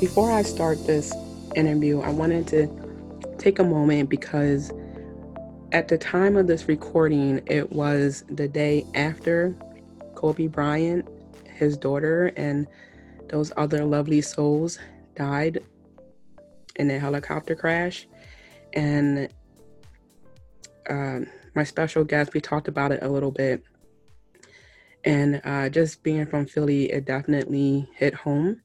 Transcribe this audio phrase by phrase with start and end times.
[0.00, 1.12] Before I start this
[1.54, 4.72] interview, I wanted to take a moment because
[5.72, 9.54] at the time of this recording, it was the day after
[10.14, 11.06] Kobe Bryant,
[11.54, 12.66] his daughter, and
[13.28, 14.78] those other lovely souls
[15.16, 15.58] died
[16.76, 18.08] in a helicopter crash.
[18.72, 19.28] And
[20.88, 21.20] uh,
[21.54, 23.62] my special guest, we talked about it a little bit
[25.04, 28.62] and uh, just being from Philly, it definitely hit home.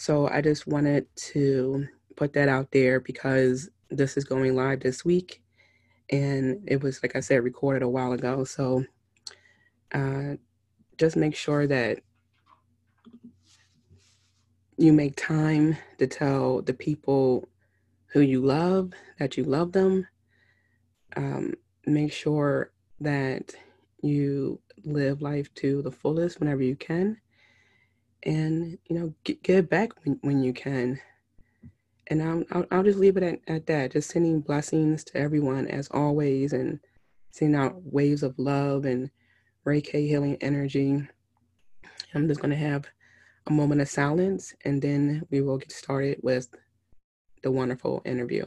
[0.00, 5.04] So I just wanted to put that out there because this is going live this
[5.04, 5.42] week.
[6.08, 8.44] And it was, like I said, recorded a while ago.
[8.44, 8.86] So
[9.92, 10.36] uh,
[10.96, 11.98] just make sure that
[14.78, 17.46] you make time to tell the people
[18.06, 20.08] who you love that you love them.
[21.14, 21.52] Um,
[21.84, 23.52] make sure that
[24.02, 27.18] you live life to the fullest whenever you can
[28.24, 31.00] and you know get, give back when, when you can.
[32.08, 35.68] And I'll, I'll, I'll just leave it at, at that just sending blessings to everyone
[35.68, 36.80] as always and
[37.30, 39.10] sending out waves of love and
[39.64, 41.06] reiki healing energy.
[42.12, 42.86] I'm just going to have
[43.46, 46.48] a moment of silence and then we will get started with
[47.42, 48.44] the wonderful interview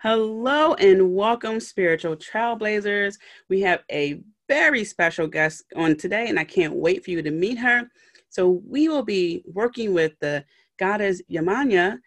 [0.00, 3.18] Hello and welcome, spiritual trailblazers.
[3.48, 7.32] We have a very special guest on today, and I can't wait for you to
[7.32, 7.90] meet her.
[8.28, 10.44] So, we will be working with the
[10.78, 11.98] goddess Yemaya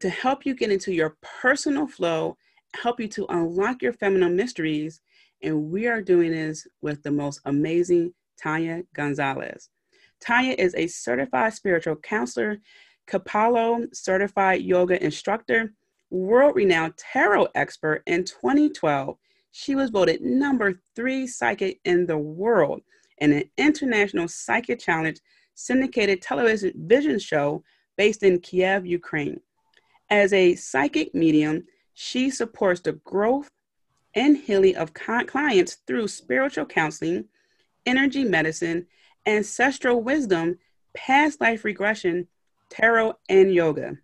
[0.00, 2.36] to help you get into your personal flow,
[2.74, 5.00] help you to unlock your feminine mysteries.
[5.40, 9.68] And we are doing this with the most amazing Tonya Gonzalez.
[10.20, 12.58] Tonya is a certified spiritual counselor,
[13.08, 15.72] Kripalu certified yoga instructor
[16.10, 19.16] world renowned tarot expert in 2012,
[19.50, 22.80] she was voted number three psychic in the world
[23.18, 25.20] in an international psychic challenge
[25.54, 27.62] syndicated television vision show
[27.96, 29.40] based in Kiev, Ukraine.
[30.08, 31.64] As a psychic medium,
[31.94, 33.50] she supports the growth
[34.14, 37.24] and healing of clients through spiritual counseling,
[37.84, 38.86] energy medicine,
[39.26, 40.58] ancestral wisdom,
[40.94, 42.28] past life regression,
[42.70, 43.96] tarot, and yoga.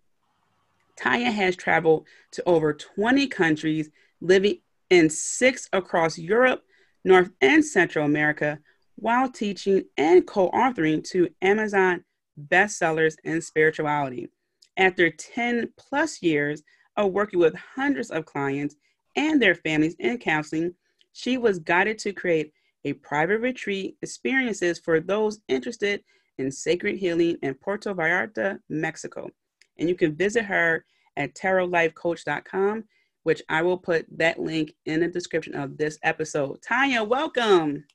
[0.97, 3.89] Tonya has traveled to over 20 countries,
[4.21, 6.63] living in six across Europe,
[7.03, 8.59] North and Central America,
[8.95, 12.03] while teaching and co authoring to Amazon
[12.39, 14.29] bestsellers in spirituality.
[14.77, 16.63] After 10 plus years
[16.97, 18.75] of working with hundreds of clients
[19.15, 20.73] and their families in counseling,
[21.13, 26.03] she was guided to create a private retreat experiences for those interested
[26.37, 29.29] in sacred healing in Puerto Vallarta, Mexico
[29.77, 30.85] and you can visit her
[31.17, 32.83] at tarotlifecoach.com,
[33.23, 36.61] which I will put that link in the description of this episode.
[36.61, 37.85] Tonya, welcome.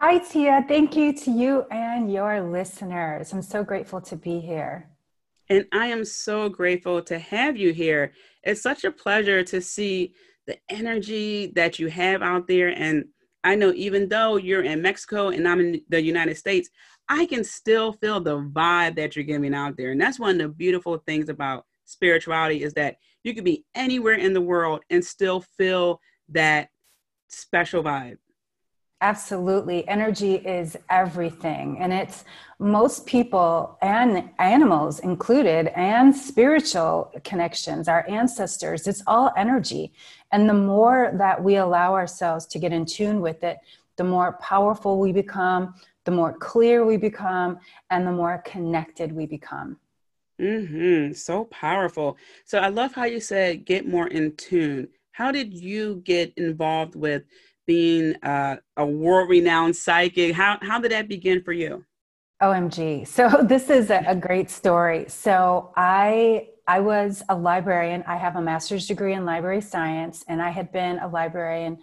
[0.00, 0.64] Hi, Tia.
[0.68, 3.32] Thank you to you and your listeners.
[3.32, 4.90] I'm so grateful to be here.
[5.48, 8.12] And I am so grateful to have you here.
[8.42, 10.14] It's such a pleasure to see
[10.46, 12.68] the energy that you have out there.
[12.68, 13.06] And
[13.44, 16.68] I know even though you're in Mexico and I'm in the United States,
[17.08, 19.90] I can still feel the vibe that you're giving out there.
[19.90, 24.14] And that's one of the beautiful things about spirituality is that you can be anywhere
[24.14, 26.00] in the world and still feel
[26.30, 26.68] that
[27.28, 28.18] special vibe.
[29.00, 29.86] Absolutely.
[29.86, 31.76] Energy is everything.
[31.78, 32.24] And it's
[32.58, 39.92] most people and animals included, and spiritual connections, our ancestors, it's all energy.
[40.32, 43.58] And the more that we allow ourselves to get in tune with it,
[43.96, 45.74] the more powerful we become,
[46.04, 47.58] the more clear we become
[47.90, 49.78] and the more connected we become.
[50.40, 51.12] Mm-hmm.
[51.12, 52.16] So powerful.
[52.44, 54.88] So I love how you said get more in tune.
[55.12, 57.22] How did you get involved with
[57.66, 60.34] being uh, a world renowned psychic?
[60.34, 61.84] How, how did that begin for you?
[62.42, 63.06] OMG.
[63.06, 65.06] So this is a, a great story.
[65.08, 68.02] So I I was a librarian.
[68.06, 71.78] I have a master's degree in library science, and I had been a librarian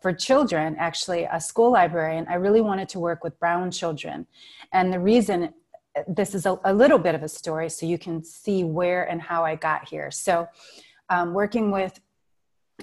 [0.00, 4.26] for, children, actually, a school librarian, I really wanted to work with brown children.
[4.72, 5.52] And the reason
[6.06, 9.20] this is a, a little bit of a story so you can see where and
[9.20, 10.10] how I got here.
[10.10, 10.46] So,
[11.08, 11.98] um, working with,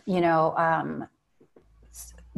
[0.05, 1.07] you know, um,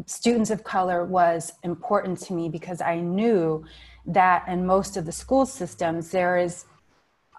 [0.06, 3.64] students of color was important to me because I knew
[4.08, 6.66] that in most of the school systems, there is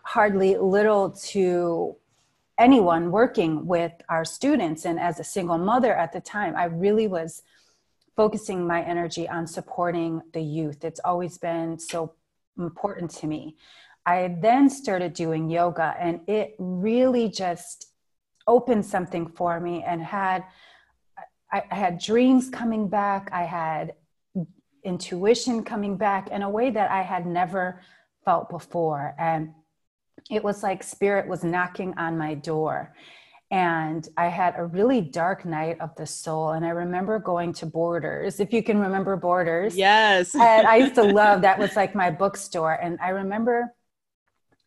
[0.04, 1.96] hardly little to
[2.58, 4.84] anyone working with our students.
[4.84, 7.42] And as a single mother at the time, I really was
[8.16, 10.84] focusing my energy on supporting the youth.
[10.84, 12.14] It's always been so
[12.58, 13.56] important to me.
[14.06, 17.88] I then started doing yoga, and it really just
[18.46, 20.44] opened something for me and had
[21.52, 23.28] I, had dreams coming back.
[23.32, 23.94] I had
[24.84, 27.80] intuition coming back in a way that I had never
[28.24, 29.14] felt before.
[29.18, 29.52] And
[30.31, 32.94] it was like spirit was knocking on my door.
[33.50, 36.50] And I had a really dark night of the soul.
[36.50, 39.76] And I remember going to Borders, if you can remember Borders.
[39.76, 40.34] Yes.
[40.34, 42.73] and I used to love that was like my bookstore.
[42.73, 43.73] And I remember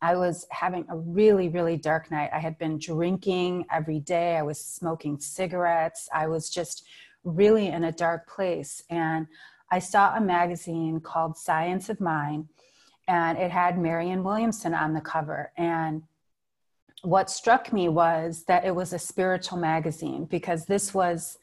[0.01, 2.29] I was having a really, really dark night.
[2.33, 4.37] I had been drinking every day.
[4.37, 6.07] I was smoking cigarettes.
[6.13, 6.87] I was just
[7.25, 8.81] really in a dark place.
[8.89, 9.27] And
[9.71, 12.47] I saw a magazine called Science of Mind,
[13.09, 15.51] and it had Marianne Williamson on the cover.
[15.57, 16.03] And
[17.01, 21.39] what struck me was that it was a spiritual magazine because this was,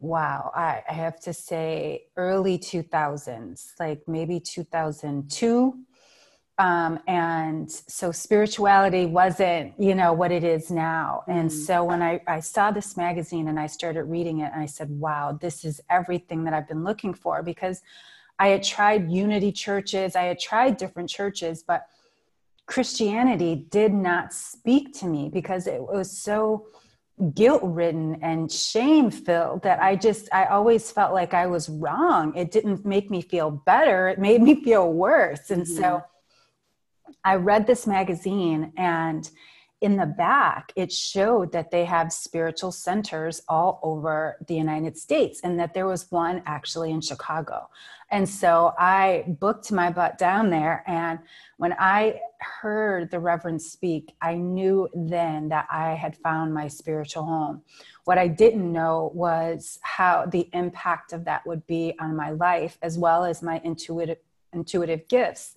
[0.00, 5.78] wow, I, I have to say, early 2000s, like maybe 2002
[6.58, 11.52] um, and so spirituality wasn't you know what it is now and mm.
[11.52, 14.90] so when I, I saw this magazine and i started reading it and i said
[14.90, 17.80] wow this is everything that i've been looking for because
[18.42, 21.86] i had tried unity churches i had tried different churches but
[22.66, 26.66] christianity did not speak to me because it was so
[27.34, 32.34] guilt ridden and shame filled that I just, I always felt like I was wrong.
[32.34, 34.08] It didn't make me feel better.
[34.08, 35.50] It made me feel worse.
[35.50, 35.80] And mm-hmm.
[35.80, 36.02] so
[37.24, 39.30] I read this magazine and
[39.82, 45.40] in the back, it showed that they have spiritual centers all over the United States
[45.42, 47.68] and that there was one actually in Chicago.
[48.12, 50.84] And so I booked my butt down there.
[50.86, 51.18] And
[51.56, 57.24] when I heard the Reverend speak, I knew then that I had found my spiritual
[57.24, 57.62] home.
[58.04, 62.78] What I didn't know was how the impact of that would be on my life
[62.82, 64.18] as well as my intuitive
[64.54, 65.56] intuitive gifts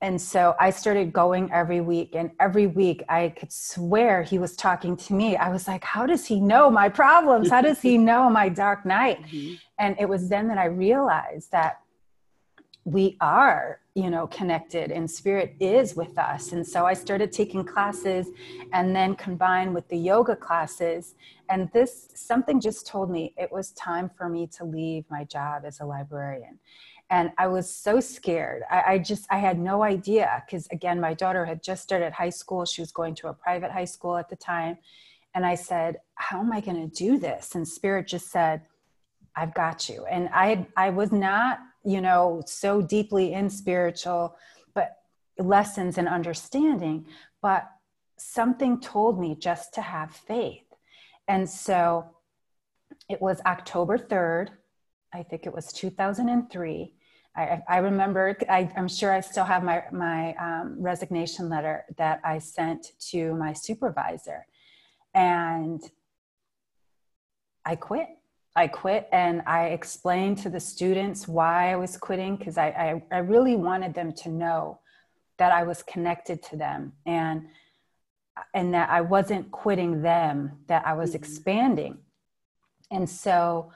[0.00, 4.54] and so I started going every week, and every week I could swear he was
[4.54, 5.36] talking to me.
[5.36, 7.50] I was like, How does he know my problems?
[7.50, 9.22] How does he know my dark night?
[9.24, 9.54] Mm-hmm.
[9.78, 11.80] And it was then that I realized that
[12.84, 16.52] we are, you know, connected and spirit is with us.
[16.52, 18.28] And so I started taking classes
[18.72, 21.14] and then combined with the yoga classes.
[21.50, 25.64] And this something just told me it was time for me to leave my job
[25.66, 26.58] as a librarian
[27.10, 28.62] and i was so scared.
[28.70, 32.30] I, I just i had no idea because again my daughter had just started high
[32.30, 32.64] school.
[32.64, 34.78] She was going to a private high school at the time.
[35.34, 37.54] And i said how am i going to do this?
[37.54, 38.62] And spirit just said
[39.36, 40.04] i've got you.
[40.06, 44.36] And i i was not you know so deeply in spiritual
[44.74, 44.96] but
[45.38, 47.06] lessons and understanding
[47.40, 47.70] but
[48.16, 50.64] something told me just to have faith.
[51.26, 52.10] And so
[53.08, 54.50] it was october 3rd
[55.12, 56.92] I think it was 2003.
[57.38, 62.20] I, I remember, I, am sure I still have my, my um, resignation letter that
[62.24, 64.44] I sent to my supervisor.
[65.14, 65.80] And
[67.64, 68.08] I quit.
[68.56, 73.16] I quit and I explained to the students why I was quitting because I, I,
[73.16, 74.80] I, really wanted them to know
[75.36, 77.46] that I was connected to them and,
[78.52, 81.22] and that I wasn't quitting them, that I was mm-hmm.
[81.22, 81.98] expanding.
[82.90, 83.70] And so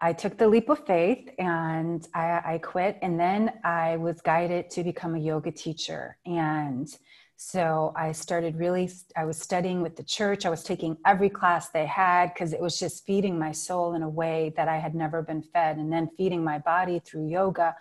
[0.00, 2.98] I took the leap of faith and I, I, quit.
[3.02, 6.16] And then I was guided to become a yoga teacher.
[6.24, 6.88] And
[7.36, 10.46] so I started really, I was studying with the church.
[10.46, 14.02] I was taking every class they had because it was just feeding my soul in
[14.02, 15.76] a way that I had never been fed.
[15.76, 17.76] And then feeding my body through yoga.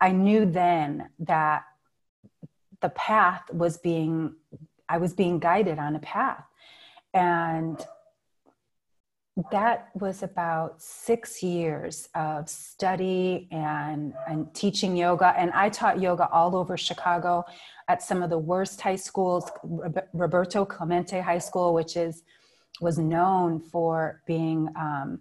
[0.00, 1.64] I knew then that
[2.80, 4.36] the path was being,
[4.88, 6.44] I was being guided on a path.
[7.14, 7.84] And
[9.50, 15.34] that was about six years of study and, and teaching yoga.
[15.38, 17.44] And I taught yoga all over Chicago
[17.88, 19.50] at some of the worst high schools,
[20.12, 22.22] Roberto Clemente High School, which is
[22.80, 25.20] was known for being um,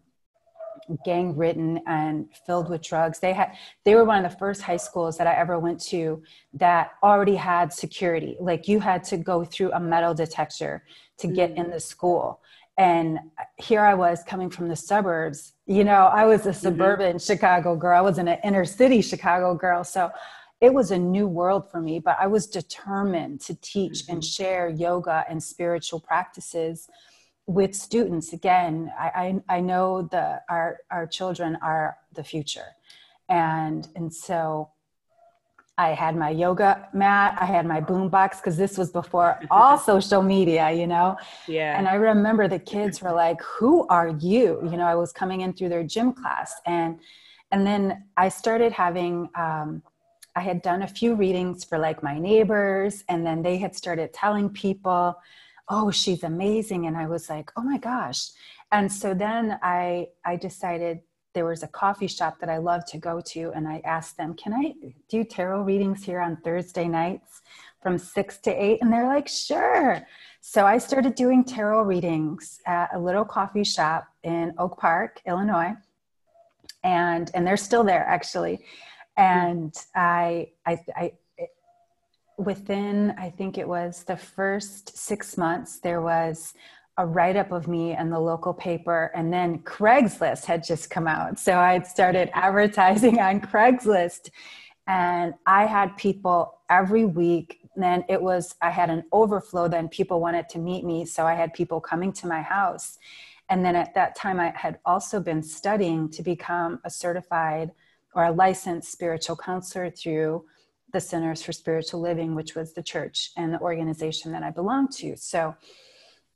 [1.05, 3.19] gang ridden and filled with drugs.
[3.19, 3.53] They had
[3.85, 6.21] they were one of the first high schools that I ever went to
[6.53, 8.35] that already had security.
[8.39, 10.83] Like you had to go through a metal detector
[11.19, 12.41] to get in the school
[12.77, 13.19] and
[13.57, 15.53] here I was coming from the suburbs.
[15.65, 16.59] You know, I was a mm-hmm.
[16.59, 17.33] suburban mm-hmm.
[17.33, 17.97] Chicago girl.
[17.97, 19.83] I wasn't an inner city Chicago girl.
[19.83, 20.09] So
[20.61, 24.13] it was a new world for me, but I was determined to teach mm-hmm.
[24.13, 26.87] and share yoga and spiritual practices
[27.47, 32.75] with students again I, I, I know the our our children are the future
[33.29, 34.69] and and so
[35.77, 40.21] I had my yoga mat, I had my boombox because this was before all social
[40.21, 41.17] media, you know.
[41.47, 41.77] Yeah.
[41.77, 45.41] And I remember the kids were like, "Who are you?" You know, I was coming
[45.41, 46.99] in through their gym class, and
[47.51, 49.29] and then I started having.
[49.35, 49.81] Um,
[50.33, 54.13] I had done a few readings for like my neighbors, and then they had started
[54.13, 55.15] telling people,
[55.67, 58.29] "Oh, she's amazing," and I was like, "Oh my gosh!"
[58.71, 61.01] And so then I I decided
[61.33, 64.33] there was a coffee shop that I love to go to, and I asked them,
[64.33, 64.73] "Can I
[65.09, 67.41] do tarot readings here on Thursday nights
[67.81, 68.79] from six to eight?
[68.81, 70.05] And they're like, "Sure."
[70.41, 75.73] So I started doing tarot readings at a little coffee shop in Oak Park, Illinois,
[76.83, 78.65] and and they're still there actually.
[79.17, 81.13] And I, I, I
[82.37, 86.53] within I think it was the first six months, there was
[86.97, 91.07] a write up of me in the local paper, and then Craigslist had just come
[91.07, 91.39] out.
[91.39, 94.29] So I had started advertising on Craigslist,
[94.87, 97.59] and I had people every week.
[97.75, 101.05] Then it was, I had an overflow, then people wanted to meet me.
[101.05, 102.97] So I had people coming to my house.
[103.49, 107.71] And then at that time, I had also been studying to become a certified
[108.13, 110.45] or a licensed spiritual counselor through
[110.91, 114.91] the Centers for Spiritual Living, which was the church and the organization that I belonged
[114.93, 115.15] to.
[115.15, 115.55] So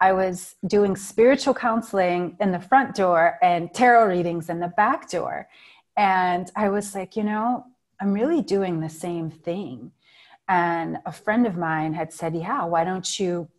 [0.05, 5.09] I was doing spiritual counseling in the front door and tarot readings in the back
[5.09, 5.47] door.
[5.97, 7.65] And I was like, you know,
[7.99, 9.91] I'm really doing the same thing.
[10.47, 13.49] And a friend of mine had said, yeah, why don't you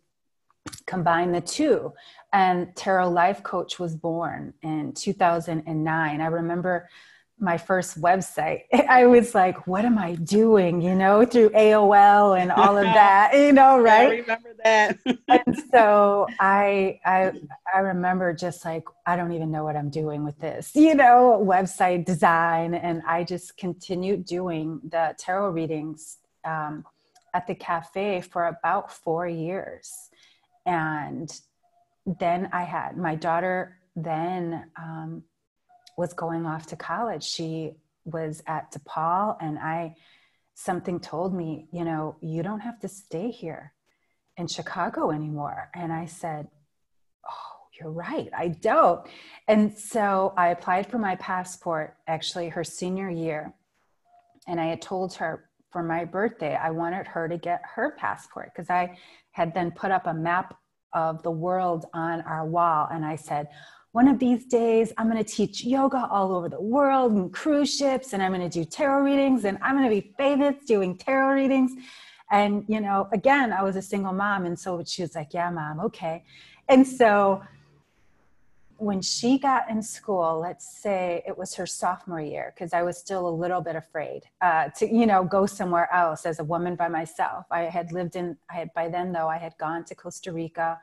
[0.85, 1.91] combine the two?
[2.31, 6.21] And Tarot Life Coach was born in 2009.
[6.21, 6.87] I remember
[7.39, 10.81] my first website, I was like, what am I doing?
[10.81, 14.25] You know, through AOL and all of that, you know, right?
[14.63, 15.43] I remember that.
[15.45, 17.31] and so I, I,
[17.73, 21.43] I remember just like, I don't even know what I'm doing with this, you know,
[21.45, 22.73] website design.
[22.73, 26.85] And I just continued doing the tarot readings um,
[27.33, 29.91] at the cafe for about four years.
[30.65, 31.29] And
[32.19, 35.23] then I had my daughter then, um,
[35.97, 37.23] was going off to college.
[37.23, 37.73] She
[38.05, 39.95] was at DePaul, and I,
[40.53, 43.73] something told me, you know, you don't have to stay here
[44.37, 45.69] in Chicago anymore.
[45.73, 46.47] And I said,
[47.25, 49.05] Oh, you're right, I don't.
[49.47, 53.53] And so I applied for my passport actually her senior year.
[54.47, 58.51] And I had told her for my birthday, I wanted her to get her passport
[58.53, 58.97] because I
[59.31, 60.57] had then put up a map
[60.93, 62.87] of the world on our wall.
[62.91, 63.49] And I said,
[63.91, 67.75] one of these days I'm going to teach yoga all over the world and cruise
[67.75, 70.97] ships and I'm going to do tarot readings and I'm going to be famous doing
[70.97, 71.71] tarot readings.
[72.29, 74.45] And, you know, again, I was a single mom.
[74.45, 76.23] And so she was like, yeah, mom, okay.
[76.67, 77.41] And so
[78.77, 82.97] when she got in school, let's say it was her sophomore year, because I was
[82.97, 86.75] still a little bit afraid uh, to, you know, go somewhere else as a woman
[86.75, 87.45] by myself.
[87.49, 90.79] I had lived in, I had, by then though, I had gone to Costa Rica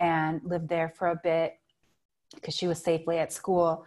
[0.00, 1.58] and lived there for a bit
[2.34, 3.84] because she was safely at school.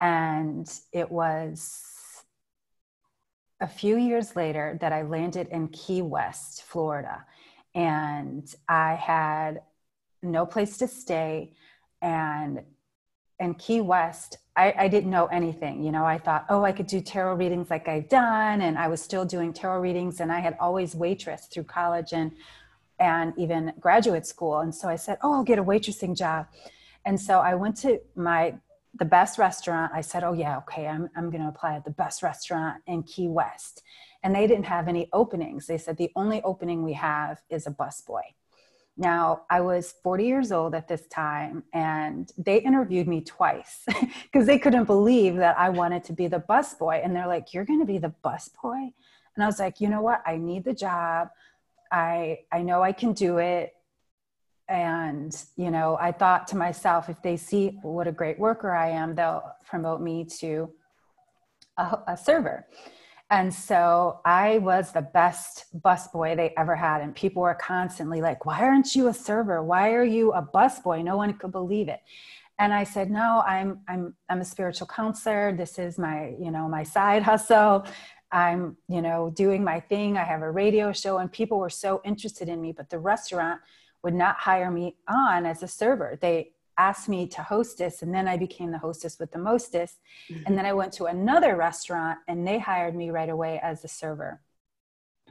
[0.00, 1.95] And it was
[3.60, 7.24] a few years later that I landed in Key West, Florida.
[7.74, 9.62] And I had
[10.22, 11.52] no place to stay.
[12.02, 12.62] And
[13.38, 15.82] in Key West, I, I, didn't know anything.
[15.82, 18.62] You know, I thought, oh, I could do tarot readings like I've done.
[18.62, 20.20] And I was still doing tarot readings.
[20.20, 22.32] And I had always waitressed through college and
[22.98, 24.60] and even graduate school.
[24.60, 26.46] And so I said, oh, I'll get a waitressing job.
[27.04, 28.54] And so I went to my
[28.98, 29.92] the best restaurant.
[29.94, 33.02] I said, "Oh yeah, okay, I'm I'm going to apply at the best restaurant in
[33.02, 33.82] Key West."
[34.22, 35.66] And they didn't have any openings.
[35.66, 38.22] They said the only opening we have is a busboy.
[38.98, 43.84] Now, I was 40 years old at this time, and they interviewed me twice
[44.22, 47.04] because they couldn't believe that I wanted to be the busboy.
[47.04, 48.92] And they're like, You're going to be the busboy?
[49.34, 50.22] And I was like, You know what?
[50.26, 51.28] I need the job.
[51.92, 53.74] I, I know I can do it
[54.68, 58.90] and you know i thought to myself if they see what a great worker i
[58.90, 60.68] am they'll promote me to
[61.76, 62.66] a, a server.
[63.28, 67.00] And so i was the best busboy they ever had.
[67.00, 69.62] And people were constantly like why aren't you a server?
[69.62, 71.02] Why are you a busboy?
[71.02, 72.00] No one could believe it.
[72.58, 75.54] And i said no i'm i'm i'm a spiritual counselor.
[75.56, 77.84] This is my you know my side hustle.
[78.30, 80.16] I'm you know doing my thing.
[80.16, 81.18] I have a radio show.
[81.18, 82.70] And people were so interested in me.
[82.72, 83.60] But the restaurant
[84.06, 86.16] would not hire me on as a server.
[86.22, 89.96] They asked me to hostess, and then I became the hostess with the mostess.
[90.30, 90.44] Mm-hmm.
[90.46, 93.88] And then I went to another restaurant, and they hired me right away as a
[93.88, 94.40] server.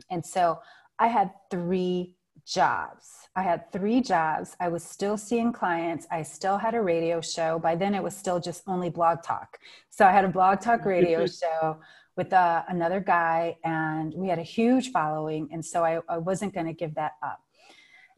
[0.09, 0.59] And so
[0.99, 2.15] I had three
[2.45, 3.29] jobs.
[3.33, 4.57] I had three jobs.
[4.59, 6.05] I was still seeing clients.
[6.11, 7.57] I still had a radio show.
[7.57, 9.57] By then, it was still just only blog talk.
[9.89, 11.77] So I had a blog talk radio show
[12.17, 15.47] with uh, another guy, and we had a huge following.
[15.53, 17.39] And so I, I wasn't going to give that up.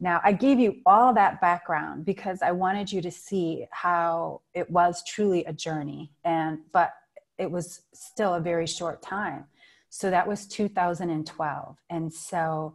[0.00, 4.70] Now, I gave you all that background because I wanted you to see how it
[4.70, 6.92] was truly a journey, and but
[7.36, 9.46] it was still a very short time.
[9.90, 12.74] So that was 2012, and so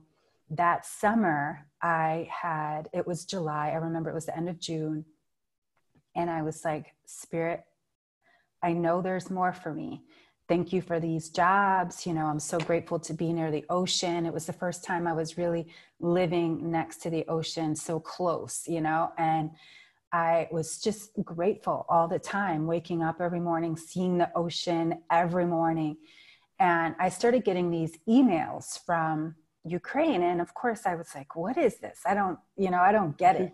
[0.50, 3.70] that summer I had it was July.
[3.70, 5.06] I remember it was the end of June,
[6.16, 7.64] and I was like, Spirit,
[8.62, 10.04] I know there's more for me
[10.48, 12.06] thank you for these jobs.
[12.06, 14.26] You know, I'm so grateful to be near the ocean.
[14.26, 15.68] It was the first time I was really
[16.00, 19.52] living next to the ocean, so close, you know, and
[20.12, 25.46] I was just grateful all the time, waking up every morning, seeing the ocean every
[25.46, 25.98] morning.
[26.60, 29.36] And I started getting these emails from
[29.66, 30.22] Ukraine.
[30.22, 32.02] And of course, I was like, what is this?
[32.06, 33.54] I don't, you know, I don't get it.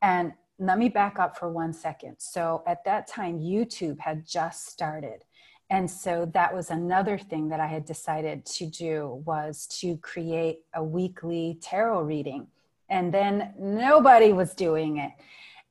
[0.00, 2.16] And let me back up for one second.
[2.18, 5.24] So at that time, YouTube had just started
[5.72, 10.58] and so that was another thing that i had decided to do was to create
[10.74, 12.46] a weekly tarot reading.
[12.90, 15.12] And then nobody was doing it.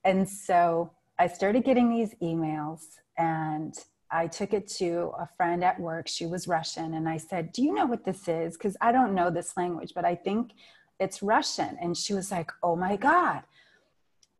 [0.04, 2.82] And so i started getting these emails
[3.16, 3.76] and
[4.10, 6.08] i took it to a friend at work.
[6.08, 6.96] She was russian.
[6.96, 8.58] And i said do you know what this is?
[8.58, 10.54] Because i don't know this language but i think
[11.00, 11.78] it's russian.
[11.80, 13.44] And she was like oh my god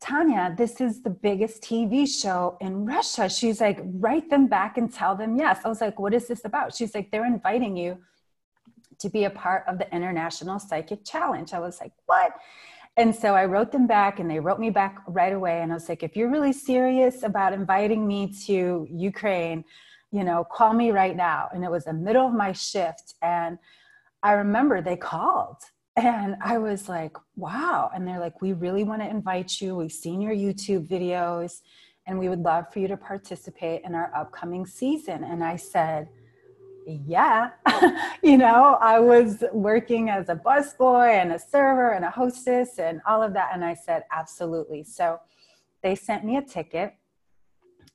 [0.02, 3.28] Tonya, this is the biggest TV show in Russia.
[3.28, 5.60] She's like, write them back and tell them yes.
[5.64, 6.74] I was like, what is this about?
[6.74, 7.98] She's like, they're inviting you
[8.98, 11.52] to be a part of the International Psychic Challenge.
[11.52, 12.32] I was like, what?
[12.96, 15.62] And so I wrote them back and they wrote me back right away.
[15.62, 19.64] And I was like, if you're really serious about inviting me to Ukraine,
[20.10, 21.48] you know, call me right now.
[21.54, 23.14] And it was the middle of my shift.
[23.22, 23.58] And
[24.22, 25.56] I remember they called
[25.96, 27.90] and I was like, wow.
[27.94, 29.76] And they're like, we really want to invite you.
[29.76, 31.60] We've seen your YouTube videos
[32.06, 35.22] and we would love for you to participate in our upcoming season.
[35.22, 36.08] And I said,
[36.86, 37.50] yeah.
[38.22, 43.00] you know, I was working as a busboy and a server and a hostess and
[43.06, 43.50] all of that.
[43.52, 44.84] And I said, absolutely.
[44.84, 45.18] So
[45.82, 46.94] they sent me a ticket.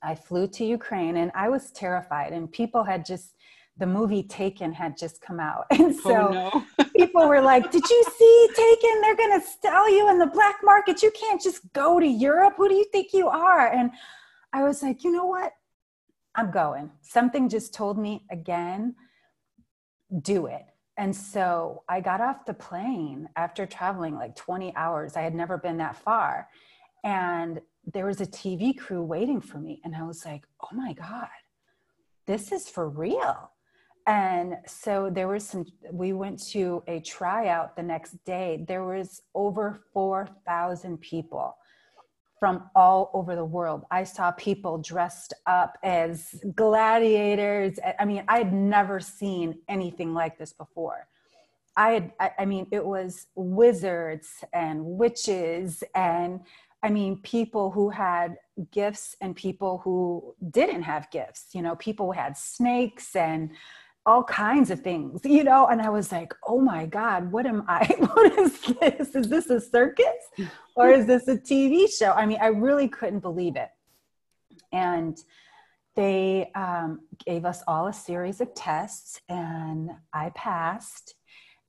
[0.04, 2.32] I flew to Ukraine and I was terrified.
[2.32, 3.34] And people had just,
[3.80, 5.66] the movie Taken had just come out.
[5.72, 6.86] And so oh, no.
[6.96, 9.02] people were like, Did you see Taken?
[9.02, 11.04] They're going to sell you in the black market.
[11.04, 12.56] You can't just go to Europe.
[12.58, 13.72] Who do you think you are?
[13.72, 13.92] And
[14.54, 15.54] I was like, You know what?
[16.36, 16.92] I'm going.
[17.02, 18.96] Something just told me again,
[20.22, 20.66] do it.
[20.98, 25.16] And so I got off the plane after traveling like 20 hours.
[25.16, 26.48] I had never been that far.
[27.04, 27.60] And
[27.94, 29.82] there was a TV crew waiting for me.
[29.84, 31.28] And I was like, oh my God,
[32.26, 33.52] this is for real
[34.08, 38.64] and so there was some we went to a tryout the next day.
[38.66, 41.58] There was over 4000 people
[42.40, 43.84] from all over the world.
[43.92, 47.80] I saw people dressed up as gladiators.
[48.00, 51.08] I mean i had never seen anything like this before.
[51.76, 56.40] I had i mean it was wizards and witches and
[56.84, 58.38] I mean, people who had
[58.72, 61.48] gifts and people who didn't have gifts.
[61.54, 63.50] You know, people had snakes and
[64.08, 67.66] all kinds of things, you know, and I was like, oh my God, what am
[67.68, 67.94] I?
[68.14, 69.16] What is this?
[69.16, 70.06] Is this a circus
[70.76, 72.14] or is this a TV show?
[72.14, 73.70] I mean, I really couldn't believe it.
[74.72, 75.18] And
[75.96, 81.16] they um, gave us all a series of tests, and I passed,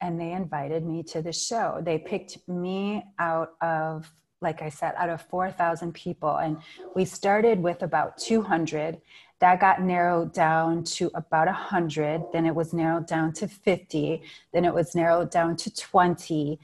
[0.00, 1.80] and they invited me to the show.
[1.82, 6.36] They picked me out of like I said, out of 4,000 people.
[6.36, 6.58] And
[6.94, 9.00] we started with about 200
[9.40, 14.22] that got narrowed down to about 100 then it was narrowed down to 50
[14.52, 16.58] then it was narrowed down to 20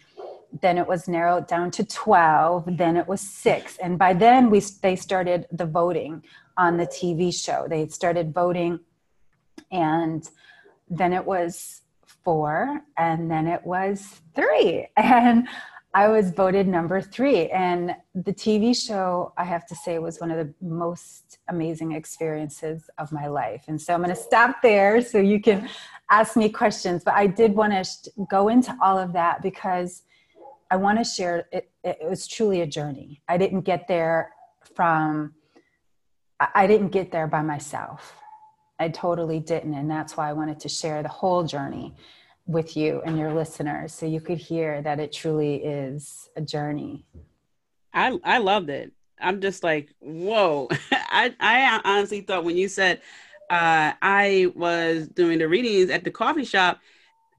[0.60, 4.60] then it was narrowed down to 12 then it was 6 and by then we
[4.82, 6.22] they started the voting
[6.56, 7.66] on the TV show.
[7.68, 8.80] They started voting
[9.70, 10.28] and
[10.88, 11.82] then it was
[12.24, 15.48] 4 and then it was 3 and
[15.94, 17.48] I was voted number three.
[17.50, 22.90] And the TV show, I have to say, was one of the most amazing experiences
[22.98, 23.64] of my life.
[23.68, 25.68] And so I'm going to stop there so you can
[26.11, 27.04] ask me questions.
[27.04, 30.02] But I did want to go into all of that because
[30.68, 33.22] I want to share it, it was truly a journey.
[33.28, 34.33] I didn't get there
[34.74, 35.35] from,
[36.40, 38.14] I didn't get there by myself.
[38.80, 39.74] I totally didn't.
[39.74, 41.94] And that's why I wanted to share the whole journey
[42.46, 47.04] with you and your listeners so you could hear that it truly is a journey.
[47.92, 48.92] I I loved it.
[49.20, 50.68] I'm just like, whoa.
[50.92, 53.00] I I honestly thought when you said
[53.50, 56.80] uh, I was doing the readings at the coffee shop,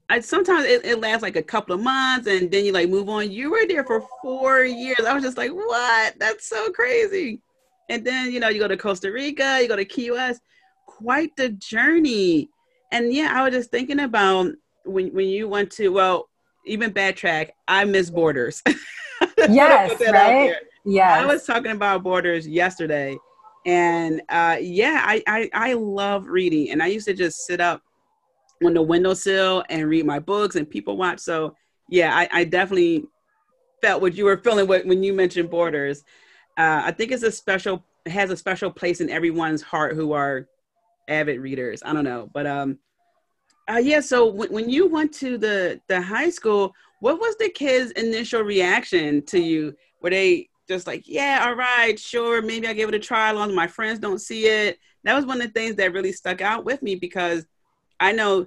[0.08, 3.08] I sometimes it, it, lasts like a couple of months and then you like move
[3.08, 3.30] on.
[3.30, 5.00] You were there for four years.
[5.06, 6.18] I was just like, what?
[6.18, 7.42] That's so crazy.
[7.88, 10.42] And then, you know, you go to Costa Rica, you go to Key West,
[10.86, 12.50] quite the journey.
[12.92, 14.52] And yeah, I was just thinking about
[14.86, 16.28] when when you went to well,
[16.64, 18.62] even backtrack, I miss borders.
[19.38, 20.54] yes, right.
[20.84, 23.16] Yeah, I was talking about borders yesterday,
[23.64, 27.82] and uh, yeah, I, I I love reading, and I used to just sit up
[28.64, 31.20] on the windowsill and read my books and people watch.
[31.20, 31.54] So
[31.90, 33.04] yeah, I, I definitely
[33.82, 36.02] felt what you were feeling when you mentioned borders.
[36.58, 40.48] Uh, I think it's a special has a special place in everyone's heart who are
[41.08, 41.82] avid readers.
[41.84, 42.78] I don't know, but um,
[43.68, 44.00] uh, yeah.
[44.00, 48.42] So w- when you went to the the high school, what was the kids' initial
[48.42, 49.74] reaction to you?
[50.00, 53.50] Were they just like, yeah, all right, sure, maybe I give it a try, long
[53.50, 54.78] as my friends don't see it?
[55.04, 57.46] That was one of the things that really stuck out with me because
[58.00, 58.46] I know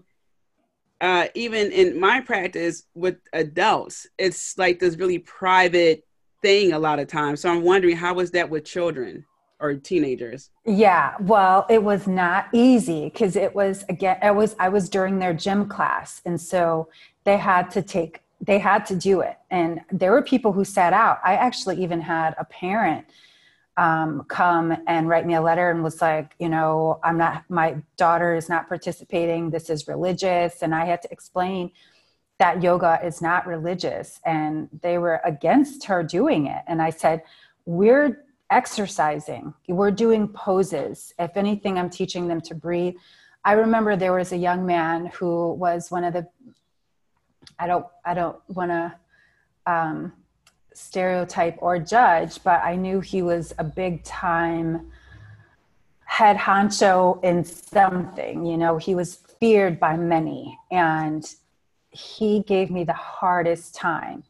[1.02, 6.04] uh, even in my practice with adults, it's like this really private
[6.42, 7.42] thing a lot of times.
[7.42, 9.26] So I'm wondering how was that with children
[9.60, 10.50] or teenagers?
[10.66, 15.20] Yeah, well, it was not easy because it was again, it was I was during
[15.20, 16.90] their gym class, and so
[17.24, 20.94] they had to take they had to do it, and there were people who sat
[20.94, 21.20] out.
[21.24, 23.06] I actually even had a parent
[23.80, 27.78] um, come and write me a letter and was like, you know, I'm not, my
[27.96, 29.52] daughter is not participating.
[29.52, 30.62] This is religious.
[30.62, 31.72] And I had to explain
[32.40, 34.20] that yoga is not religious.
[34.26, 36.62] And they were against her doing it.
[36.68, 37.24] And I said,
[37.66, 41.14] we're exercising, we're doing poses.
[41.20, 42.96] If anything, I'm teaching them to breathe.
[43.46, 46.28] I remember there was a young man who was one of the,
[47.58, 48.96] I don't, I don't want to,
[49.66, 50.14] um,
[50.74, 54.92] stereotype or judge, but I knew he was a big time
[56.06, 58.46] head honcho in something.
[58.46, 61.24] You know, he was feared by many, and
[61.92, 64.24] he gave me the hardest time.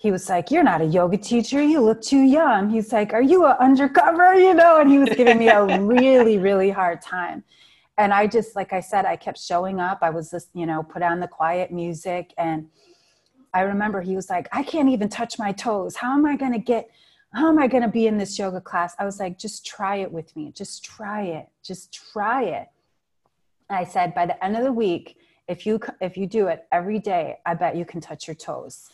[0.00, 1.62] He was like, You're not a yoga teacher.
[1.62, 2.70] You look too young.
[2.70, 4.34] He's like, Are you an undercover?
[4.40, 7.44] You know, and he was giving me a really, really hard time.
[7.98, 9.98] And I just, like I said, I kept showing up.
[10.00, 12.66] I was just, you know, put on the quiet music and
[13.52, 15.96] I remember he was like, I can't even touch my toes.
[15.96, 16.88] How am I going to get,
[17.34, 18.94] how am I going to be in this yoga class?
[18.98, 20.50] I was like, just try it with me.
[20.56, 21.48] Just try it.
[21.62, 22.68] Just try it.
[23.68, 27.00] I said, by the end of the week, if you, if you do it every
[27.00, 28.88] day, I bet you can touch your toes.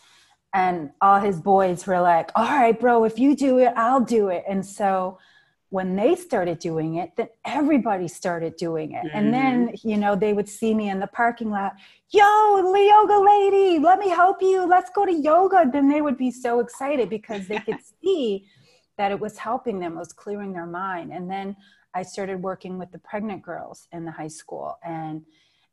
[0.53, 4.29] And all his boys were like, all right, bro, if you do it, I'll do
[4.29, 4.43] it.
[4.47, 5.19] And so
[5.69, 9.05] when they started doing it, then everybody started doing it.
[9.05, 9.17] Mm-hmm.
[9.17, 11.73] And then, you know, they would see me in the parking lot,
[12.09, 14.65] yo, the yoga lady, let me help you.
[14.65, 15.69] Let's go to yoga.
[15.71, 18.47] Then they would be so excited because they could see
[18.97, 21.11] that it was helping them, it was clearing their mind.
[21.11, 21.55] And then
[21.93, 25.23] I started working with the pregnant girls in the high school and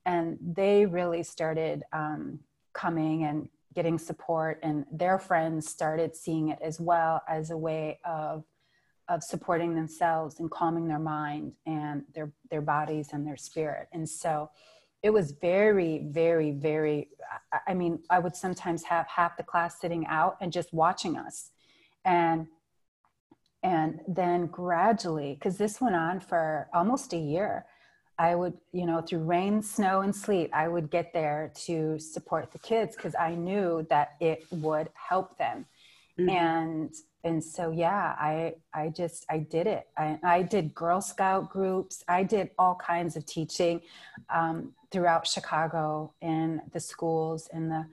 [0.06, 2.38] and they really started um,
[2.74, 7.98] coming and getting support and their friends started seeing it as well as a way
[8.04, 8.44] of
[9.08, 13.88] of supporting themselves and calming their mind and their their bodies and their spirit.
[13.92, 14.50] And so
[15.02, 17.10] it was very very very
[17.66, 21.50] i mean i would sometimes have half the class sitting out and just watching us.
[22.04, 22.46] And
[23.62, 27.66] and then gradually because this went on for almost a year
[28.18, 32.50] i would you know through rain snow and sleet i would get there to support
[32.52, 35.66] the kids because i knew that it would help them.
[36.18, 36.30] Mm-hmm.
[36.30, 39.88] and and so yeah i i just i did it.
[39.98, 42.04] I, I did girl scout groups.
[42.06, 43.80] I did all kinds of teaching
[44.32, 47.84] um, throughout chicago in the schools in the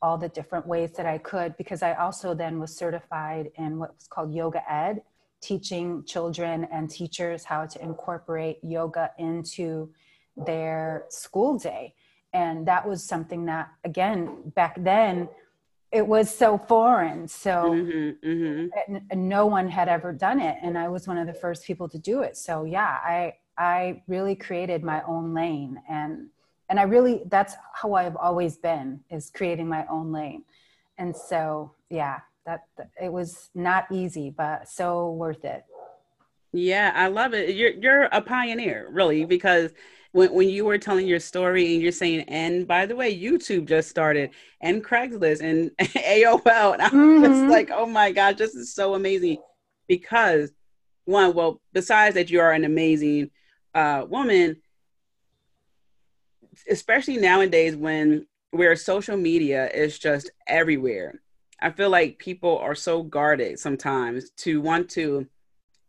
[0.00, 3.94] all the different ways that i could because i also then was certified in what
[3.96, 5.02] was called yoga ed
[5.44, 9.90] teaching children and teachers how to incorporate yoga into
[10.36, 11.94] their school day.
[12.32, 15.28] And that was something that again back then
[15.92, 17.28] it was so foreign.
[17.28, 19.28] So mm-hmm, mm-hmm.
[19.28, 20.56] no one had ever done it.
[20.60, 22.36] And i was one of the first people to do it.
[22.36, 25.80] So yeah i i really created my own lane.
[25.88, 26.28] And
[26.68, 30.44] and i really that's how i've always been is creating my own lane.
[30.98, 32.64] And so yeah that
[33.00, 35.64] it was not easy but so worth it
[36.52, 39.72] yeah i love it you're you're a pioneer really because
[40.14, 43.66] when, when you were telling your story and you're saying, and by the way, YouTube
[43.66, 44.30] just started
[44.60, 46.74] and Craigslist and AOL.
[46.74, 47.24] And I'm mm-hmm.
[47.24, 49.38] just like, oh my gosh, this is so amazing.
[49.88, 50.52] Because
[51.04, 53.32] one, well, besides that you are an amazing
[53.74, 54.62] uh, woman,
[56.70, 61.20] especially nowadays when where social media is just everywhere.
[61.60, 65.26] I feel like people are so guarded sometimes to want to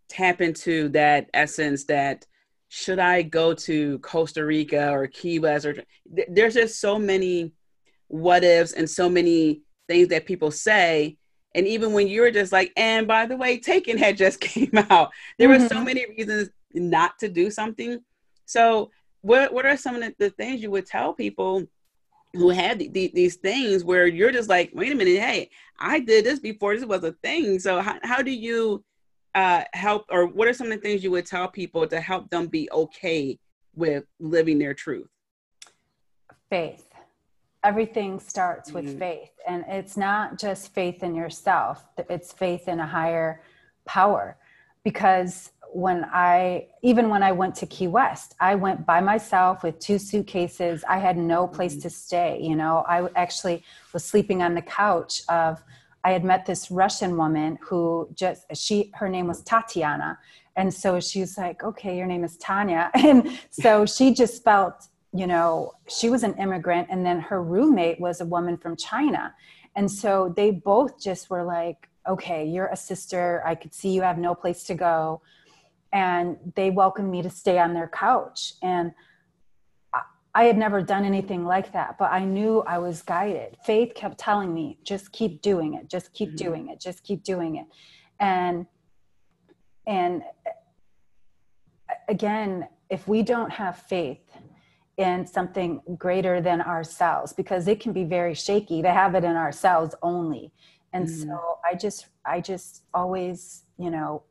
[0.10, 2.26] tap into that essence that
[2.70, 5.84] should I go to Costa Rica or Key West or
[6.28, 7.54] there's just so many
[8.08, 11.18] what ifs and so many things that people say
[11.56, 14.72] and even when you were just like and by the way taken had just came
[14.90, 15.64] out there mm-hmm.
[15.64, 15.86] were so mm-hmm.
[15.86, 18.00] many reasons not to do something
[18.46, 21.64] so what what are some of the, the things you would tell people
[22.36, 26.00] who had the, the, these things where you're just like wait a minute hey i
[26.00, 27.60] did this before this was a thing.
[27.60, 28.84] So how, how do you
[29.34, 32.30] uh, help or what are some of the things you would tell people to help
[32.30, 33.38] them be okay
[33.76, 35.10] with living their truth?
[36.50, 36.86] Faith.
[37.64, 39.00] Everything starts with mm-hmm.
[39.00, 43.42] faith and it's not just faith in yourself it's faith in a higher
[43.86, 44.38] power
[44.84, 49.78] because when I, even when I went to Key West, I went by myself with
[49.80, 50.86] two suitcases.
[50.88, 51.82] I had no place mm-hmm.
[51.82, 52.40] to stay.
[52.42, 53.62] You know, I actually
[53.92, 55.62] was sleeping on the couch of,
[56.06, 60.18] I had met this Russian woman who just, she, her name was Tatiana.
[60.56, 62.90] And so she's like, okay, your name is Tonya.
[62.96, 66.88] And so she just felt, you know, she was an immigrant.
[66.90, 69.36] And then her roommate was a woman from China.
[69.76, 73.44] And so they both just were like, okay, you're a sister.
[73.46, 75.22] I could see you have no place to go
[75.96, 78.92] and they welcomed me to stay on their couch and
[80.36, 83.56] I had never done anything like that, but I knew I was guided.
[83.64, 86.36] Faith kept telling me, just keep doing it, just keep mm-hmm.
[86.36, 87.66] doing it, just keep doing it.
[88.20, 88.66] And
[89.88, 90.24] and
[92.10, 94.28] again, if we don't have faith
[94.98, 99.38] in something greater than ourselves, because it can be very shaky to have it in
[99.38, 100.52] ourselves only.
[100.92, 101.30] And mm-hmm.
[101.30, 104.24] so I just I just always, you know,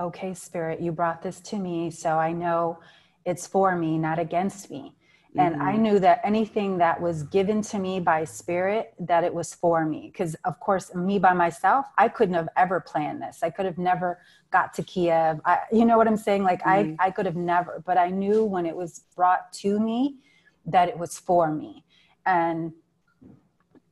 [0.00, 2.78] okay, Spirit, you brought this to me, so I know
[3.24, 4.94] it's for me, not against me.
[5.30, 5.40] Mm-hmm.
[5.40, 5.82] And I mm-hmm.
[5.82, 10.10] knew that anything that was given to me by Spirit, that it was for me.
[10.12, 13.40] Because, of course, me by myself, I couldn't have ever planned this.
[13.42, 15.40] I could have never got to Kiev.
[15.44, 16.44] I, you know what I'm saying?
[16.44, 16.94] Like, mm-hmm.
[16.98, 17.82] I, I could have never.
[17.84, 20.16] But I knew when it was brought to me
[20.64, 21.84] that it was for me.
[22.24, 22.72] And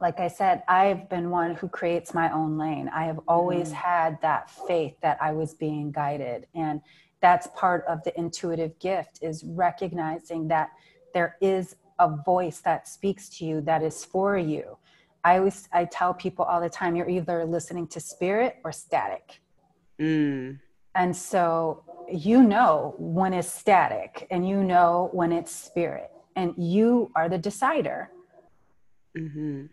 [0.00, 2.90] like I said, I've been one who creates my own lane.
[2.94, 3.74] I have always mm.
[3.74, 6.46] had that faith that I was being guided.
[6.54, 6.82] And
[7.22, 10.70] that's part of the intuitive gift is recognizing that
[11.14, 14.76] there is a voice that speaks to you that is for you.
[15.24, 19.40] I always I tell people all the time you're either listening to spirit or static.
[19.98, 20.60] Mm.
[20.94, 21.82] And so
[22.12, 27.38] you know when it's static and you know when it's spirit and you are the
[27.38, 28.10] decider.
[29.16, 29.66] Mm-hmm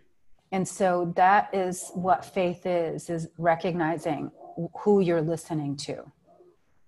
[0.54, 4.32] and so that is what faith is is recognizing
[4.80, 6.10] who you're listening to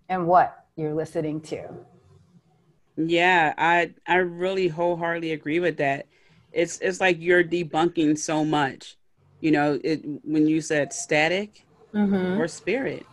[0.08, 1.68] and what you're listening to.
[2.96, 6.08] Yeah i i really wholeheartedly agree with that.
[6.54, 8.96] It's it's like you're debunking so much
[9.42, 12.40] you know it when you said static mm-hmm.
[12.40, 13.06] or spirit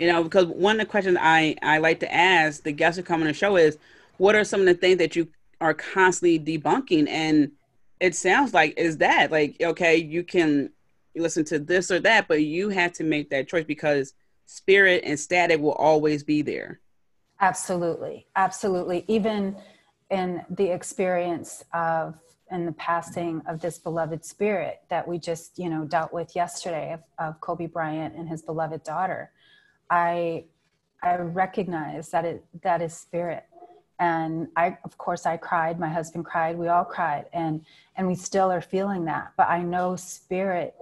[0.00, 3.02] you know because one of the questions i i like to ask the guests who
[3.02, 3.76] come on the show is
[4.16, 5.28] what are some of the things that you
[5.62, 7.08] are constantly debunking?
[7.08, 7.52] And
[8.02, 10.70] it sounds like is that like okay you can
[11.16, 14.14] listen to this or that but you have to make that choice because
[14.52, 16.80] spirit and static will always be there.
[17.40, 18.26] Absolutely.
[18.36, 19.04] Absolutely.
[19.08, 19.56] Even
[20.10, 22.14] in the experience of
[22.50, 26.92] in the passing of this beloved spirit that we just you know dealt with yesterday
[26.92, 29.30] of, of kobe bryant and his beloved daughter
[29.88, 30.44] i
[31.02, 33.44] i recognize that it that is spirit
[33.98, 35.78] and i of course i cried.
[35.78, 36.56] My husband cried.
[36.56, 37.26] We all cried.
[37.32, 37.64] And
[37.96, 39.32] and we still are feeling that.
[39.36, 40.74] But i know spirit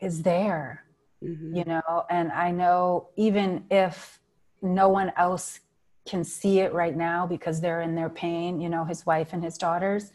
[0.00, 0.84] is there
[1.22, 1.56] mm-hmm.
[1.56, 2.04] you know?
[2.10, 4.20] And i know even if
[4.62, 5.60] no one else
[6.06, 9.42] can see it right now because they're in their pain you know his wife and
[9.42, 10.12] his daughters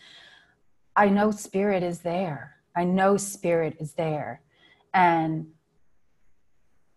[0.96, 2.56] i know spirit is there.
[2.76, 4.42] I know spirit is there.
[4.94, 5.48] And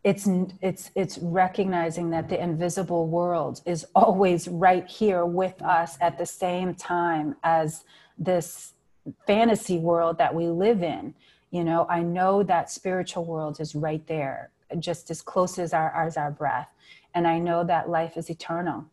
[0.05, 0.29] it's
[0.61, 6.27] it's it's recognizing that the invisible world is always right here with us at the
[6.27, 7.85] same time as
[8.19, 8.75] this
[9.27, 11.15] fantasy world that we live in.
[11.51, 15.91] You know i know that spiritual world is right there just as close as our
[15.95, 16.69] as our breath.
[17.15, 18.85] And i know that life is eternal.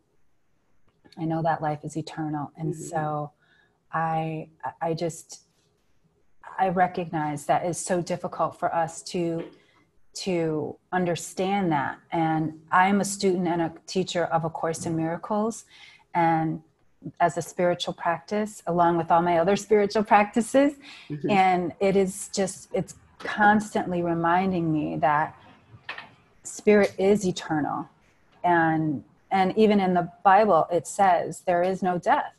[1.17, 2.51] I know that life is eternal.
[2.55, 2.83] And mm-hmm.
[2.83, 3.31] so
[3.91, 4.47] i
[4.81, 5.41] i just
[6.57, 9.43] i recognize that it's so difficult for us to
[10.13, 11.97] to understand that.
[12.11, 15.65] And I'm a student and a teacher of A Course in Miracles.
[16.13, 16.61] And
[17.19, 20.73] as a spiritual practice, along with all my other spiritual practices.
[21.09, 21.29] Mm-hmm.
[21.29, 25.35] And it is just, it's constantly reminding me that
[26.43, 27.87] spirit is eternal.
[28.43, 32.33] And and even in the Bible, it says there is no death.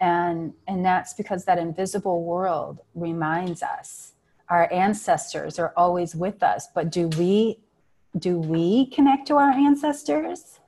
[0.00, 4.12] And, and that's because that invisible world reminds us
[4.48, 7.58] our ancestors are always with us but do we
[8.18, 10.60] do we connect to our ancestors?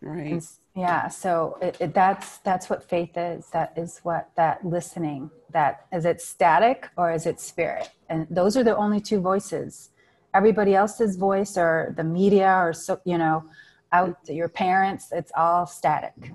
[0.00, 0.32] Right.
[0.32, 3.48] And, yeah so it, it, that's that's what faith is.
[3.50, 7.90] That is what that listening that is it static or is it spirit?
[8.08, 9.90] And those are the only two voices.
[10.34, 13.44] Everybody else's voice or the media or so you know
[13.92, 16.32] out your parents it's all static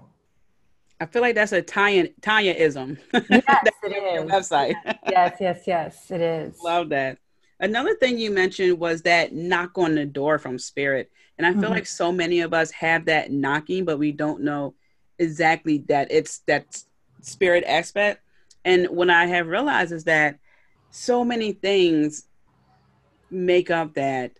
[1.03, 2.97] I feel like that's a Tonya Tonya-ism.
[3.13, 4.31] Yes, it is.
[4.31, 4.73] Website.
[5.09, 6.57] yes, yes, yes, it is.
[6.63, 7.17] Love that.
[7.59, 11.11] Another thing you mentioned was that knock on the door from spirit.
[11.37, 11.73] And I feel mm-hmm.
[11.73, 14.75] like so many of us have that knocking, but we don't know
[15.19, 16.81] exactly that it's that
[17.19, 18.21] spirit aspect.
[18.63, 20.39] And what I have realized is that
[20.89, 22.27] so many things
[23.29, 24.31] make up that.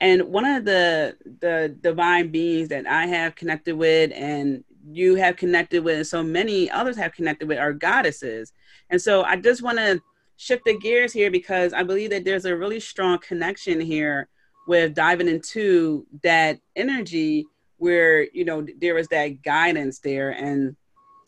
[0.00, 5.36] And one of the the divine beings that I have connected with and you have
[5.36, 8.52] connected with and so many others have connected with are goddesses.
[8.90, 10.00] And so I just want to
[10.36, 14.28] shift the gears here because I believe that there's a really strong connection here
[14.66, 17.46] with diving into that energy
[17.82, 20.76] where you know there was that guidance there and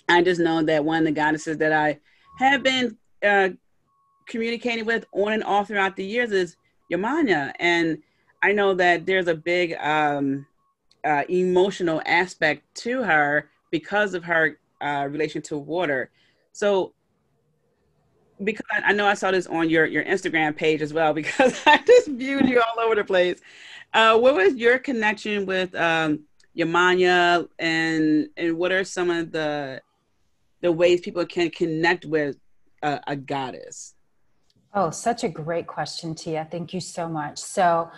[0.09, 1.99] i just know that one of the goddesses that i
[2.39, 3.49] have been uh,
[4.29, 6.57] communicating with on and off throughout the years is
[6.93, 7.99] yamanya and
[8.43, 10.47] i know that there's a big um,
[11.05, 16.11] uh, emotional aspect to her because of her uh, relation to water
[16.53, 16.93] so
[18.43, 21.79] because I know I saw this on your your Instagram page as well because I
[21.79, 23.41] just viewed you all over the place.
[23.93, 26.21] Uh, what was your connection with um,
[26.57, 29.81] Yamanya, and and what are some of the
[30.61, 32.37] the ways people can connect with
[32.83, 33.95] a, a goddess?
[34.73, 36.49] Oh, such a great question, Tia.
[36.51, 37.39] Thank you so much.
[37.39, 37.91] So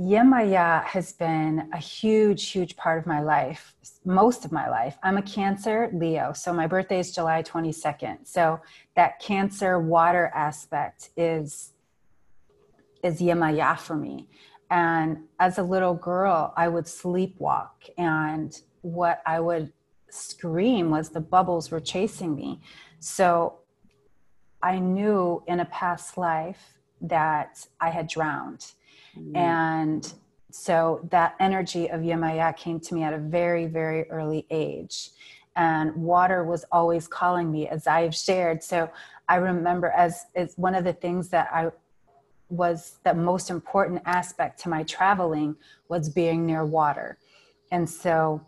[0.00, 3.74] Yemaya has been a huge, huge part of my life,
[4.06, 4.96] most of my life.
[5.02, 8.26] I'm a Cancer Leo, so my birthday is July 22nd.
[8.26, 8.60] So
[8.96, 11.72] that Cancer water aspect is
[13.02, 14.28] is Yemaya for me.
[14.70, 19.70] And as a little girl, I would sleepwalk, and what I would
[20.08, 22.60] scream was the bubbles were chasing me.
[23.00, 23.58] So
[24.62, 28.72] I knew in a past life that I had drowned
[29.16, 29.36] Mm-hmm.
[29.36, 30.12] And
[30.50, 35.10] so that energy of Yemaya came to me at a very, very early age.
[35.56, 38.62] And water was always calling me, as I've shared.
[38.62, 38.90] So
[39.28, 41.70] I remember as, as one of the things that I
[42.48, 45.54] was the most important aspect to my traveling
[45.88, 47.16] was being near water.
[47.70, 48.44] And so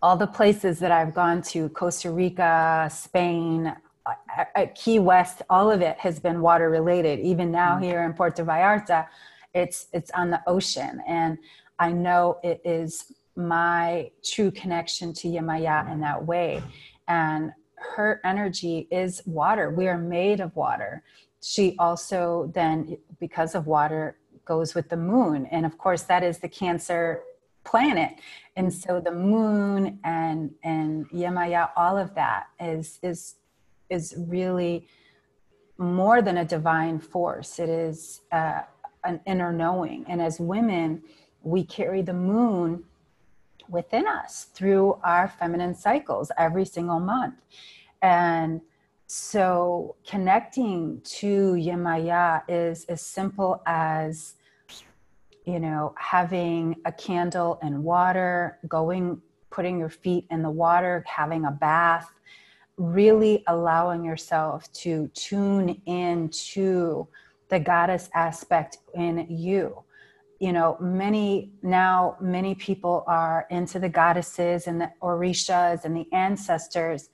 [0.00, 3.74] all the places that I've gone to, Costa Rica, Spain,
[4.74, 7.20] Key West, all of it has been water related.
[7.20, 7.84] Even now mm-hmm.
[7.84, 9.06] here in Puerto Vallarta,
[9.54, 11.02] it's it's on the ocean.
[11.06, 11.38] And
[11.78, 16.62] i know it is my true connection to Yemaya in that way.
[17.08, 19.70] And her energy is water.
[19.70, 21.02] We are made of water.
[21.42, 25.46] She also then because of water goes with the moon.
[25.46, 27.22] And of course that is the cancer
[27.64, 28.12] planet.
[28.56, 33.36] And so the moon and and yemaya all of that is is
[33.88, 34.86] is really
[35.78, 37.58] more than a divine force.
[37.58, 38.62] It is uh,
[39.04, 40.04] an inner knowing.
[40.08, 41.02] And as women,
[41.42, 42.84] we carry the moon
[43.68, 47.34] within us through our feminine cycles every single month.
[48.02, 48.60] And
[49.06, 54.34] so connecting to Yemaya is as simple as,
[55.44, 61.44] you know, having a candle and water, going, putting your feet in the water, having
[61.44, 62.10] a bath,
[62.76, 67.06] really allowing yourself to tune into
[67.52, 69.84] the goddess aspect in you.
[70.40, 76.06] You know many now many people are into the goddesses and the orishas and the
[76.12, 77.10] ancestors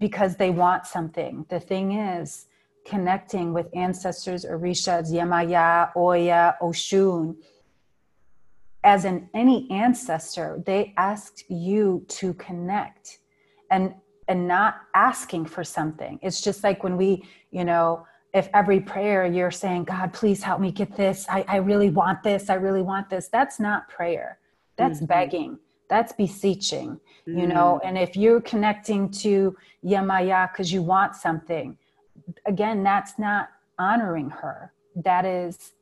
[0.00, 1.44] because they want something.
[1.50, 2.46] The thing is
[2.86, 7.36] connecting with ancestors orishas yemaya oya oshun
[8.82, 13.18] as in any ancestor they asked you to connect
[13.70, 13.94] and
[14.26, 16.18] and not asking for something.
[16.22, 20.60] It's just like when we you know if every prayer you're saying, God, please help
[20.60, 21.26] me get this.
[21.28, 22.50] I, I really want this.
[22.50, 23.28] I really want this.
[23.28, 24.38] That's not prayer.
[24.76, 25.06] That's mm-hmm.
[25.06, 25.58] begging.
[25.88, 27.38] That's beseeching, mm-hmm.
[27.38, 27.80] you know.
[27.82, 27.88] Mm.
[27.88, 31.78] And if you're connecting to Yemaya because you want something,
[32.44, 33.48] again, that's not
[33.78, 34.72] honoring her.
[34.94, 35.72] That is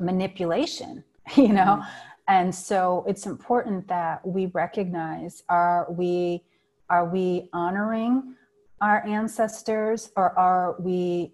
[0.00, 1.04] manipulation,
[1.36, 1.80] you know.
[1.80, 2.10] Mm-hmm.
[2.26, 6.42] And so it's important that we recognize are we
[6.90, 8.34] are we honoring
[8.80, 11.32] our ancestors or are we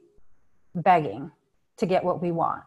[0.75, 1.31] begging
[1.79, 2.63] to get what we want.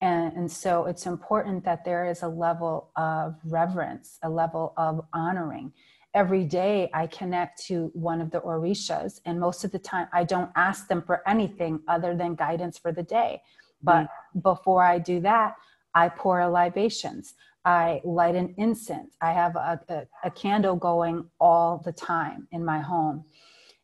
[0.00, 5.04] And, and, so it's important that there is a level of reverence, a level of
[5.12, 5.72] honoring.
[6.12, 10.24] Every day I connect to one of the Orishas, and most of the time I
[10.24, 13.42] don't ask them for anything other than guidance for the day.
[13.82, 14.40] But mm-hmm.
[14.40, 15.54] before I do that,
[15.94, 17.34] I pour a libations.
[17.64, 19.14] I light an incense.
[19.20, 23.24] I have a, a, a candle going all the time in my home.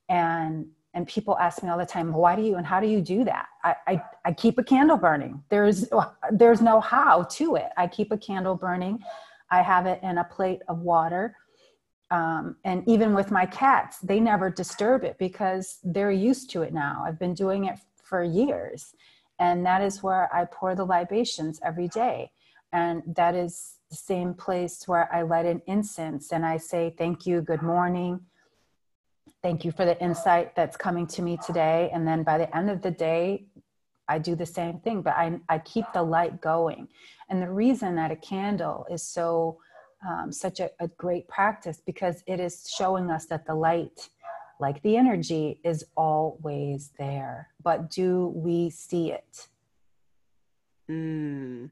[0.08, 0.66] And
[0.98, 3.22] and people ask me all the time why do you and how do you do
[3.22, 3.46] that?
[3.62, 5.44] I, I, I keep a candle burning.
[5.48, 5.88] There's
[6.32, 7.68] there's no how to it.
[7.76, 8.98] I keep a candle burning.
[9.48, 11.36] I have it in a plate of water.
[12.10, 16.74] Um, and even with my cats they never disturb it because they're used to it
[16.74, 17.04] now.
[17.06, 18.96] I've been doing it for years.
[19.38, 22.32] And that is where i pour the libations every day.
[22.72, 27.24] And that is the same place where i light an incense and i say thank
[27.24, 27.40] you.
[27.40, 28.20] Good morning
[29.42, 31.90] thank you for the insight that's coming to me today.
[31.92, 33.46] And then by the end of the day
[34.08, 36.88] i do the same thing but i, I keep the light going.
[37.28, 39.58] And the reason that a candle is so
[40.08, 44.08] um, such a, a great practice because it is showing us that the light
[44.60, 49.48] like the energy is always there but do we see it?
[50.90, 51.70] Mm.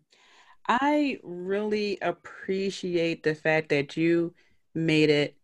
[0.69, 4.35] i really appreciate the fact that you
[4.75, 5.37] made it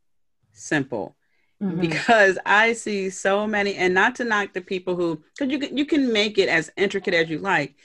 [0.52, 1.16] simple
[1.62, 1.80] Mm-hmm.
[1.80, 5.76] because I see so many, and not to knock the people who, because you can,
[5.76, 7.76] you can make it as intricate as you like,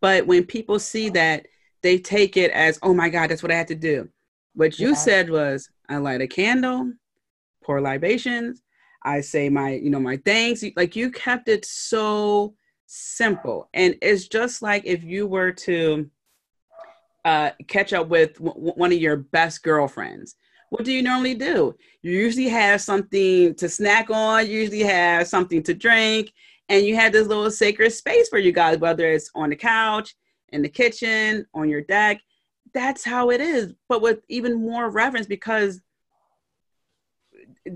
[0.00, 1.46] but when people see that,
[1.82, 4.08] they take it as, oh my God, that's what I had to do.
[4.54, 4.94] What you yeah.
[4.94, 6.92] said was, I light a candle,
[7.64, 8.62] pour libations,
[9.02, 10.62] I say my, you know, my thanks.
[10.76, 12.54] Like you kept it so
[12.86, 16.08] simple, and it's just like if you were to
[17.24, 20.36] uh, catch up with w- one of your best girlfriends
[20.74, 21.76] what do you normally do?
[22.02, 26.32] You usually have something to snack on, you usually have something to drink,
[26.68, 30.16] and you have this little sacred space for you guys, whether it's on the couch,
[30.48, 32.20] in the kitchen, on your deck.
[32.72, 35.80] That's how it is, but with even more reverence because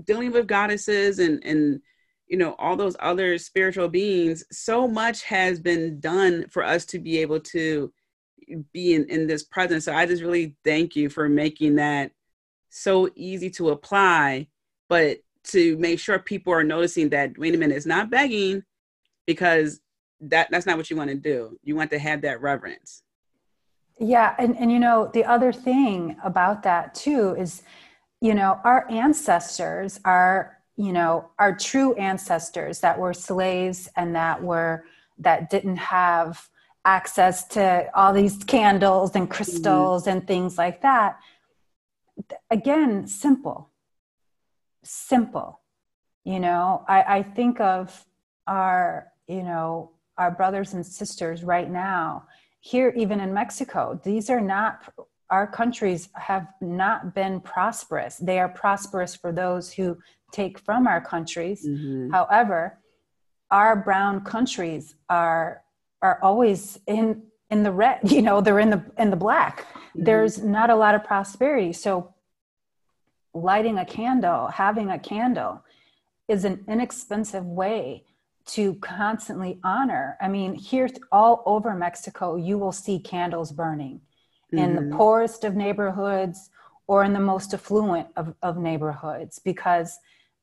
[0.03, 1.81] dealing with goddesses and and
[2.27, 6.99] you know all those other spiritual beings so much has been done for us to
[6.99, 7.93] be able to
[8.73, 12.11] be in, in this presence so i just really thank you for making that
[12.69, 14.47] so easy to apply,
[14.87, 18.63] but to make sure people are noticing that wait a minute, it's not begging
[19.25, 19.81] because
[20.21, 21.57] that that's not what you want to do.
[21.63, 23.03] You want to have that reverence.
[23.99, 27.63] Yeah, and and you know the other thing about that too is,
[28.21, 34.41] you know, our ancestors are you know our true ancestors that were slaves and that
[34.41, 34.85] were
[35.17, 36.49] that didn't have
[36.85, 40.17] access to all these candles and crystals mm-hmm.
[40.17, 41.19] and things like that
[42.49, 43.69] again simple
[44.83, 45.61] simple
[46.23, 48.05] you know I, I think of
[48.47, 52.25] our you know our brothers and sisters right now
[52.59, 54.93] here even in mexico these are not
[55.29, 59.97] our countries have not been prosperous they are prosperous for those who
[60.31, 62.11] take from our countries mm-hmm.
[62.11, 62.79] however
[63.51, 65.63] our brown countries are
[66.01, 69.65] are always in in the red you know they're in the in the black.
[70.03, 72.13] There's not a lot of prosperity so
[73.33, 75.63] lighting a candle having a candle
[76.27, 78.03] is an inexpensive way
[78.45, 84.01] to constantly honor i mean here all over mexico you will see candles burning
[84.53, 84.57] mm-hmm.
[84.57, 84.97] in the mm-hmm.
[84.97, 86.49] poorest of neighborhoods
[86.87, 89.99] or in the most affluent of, of neighborhoods because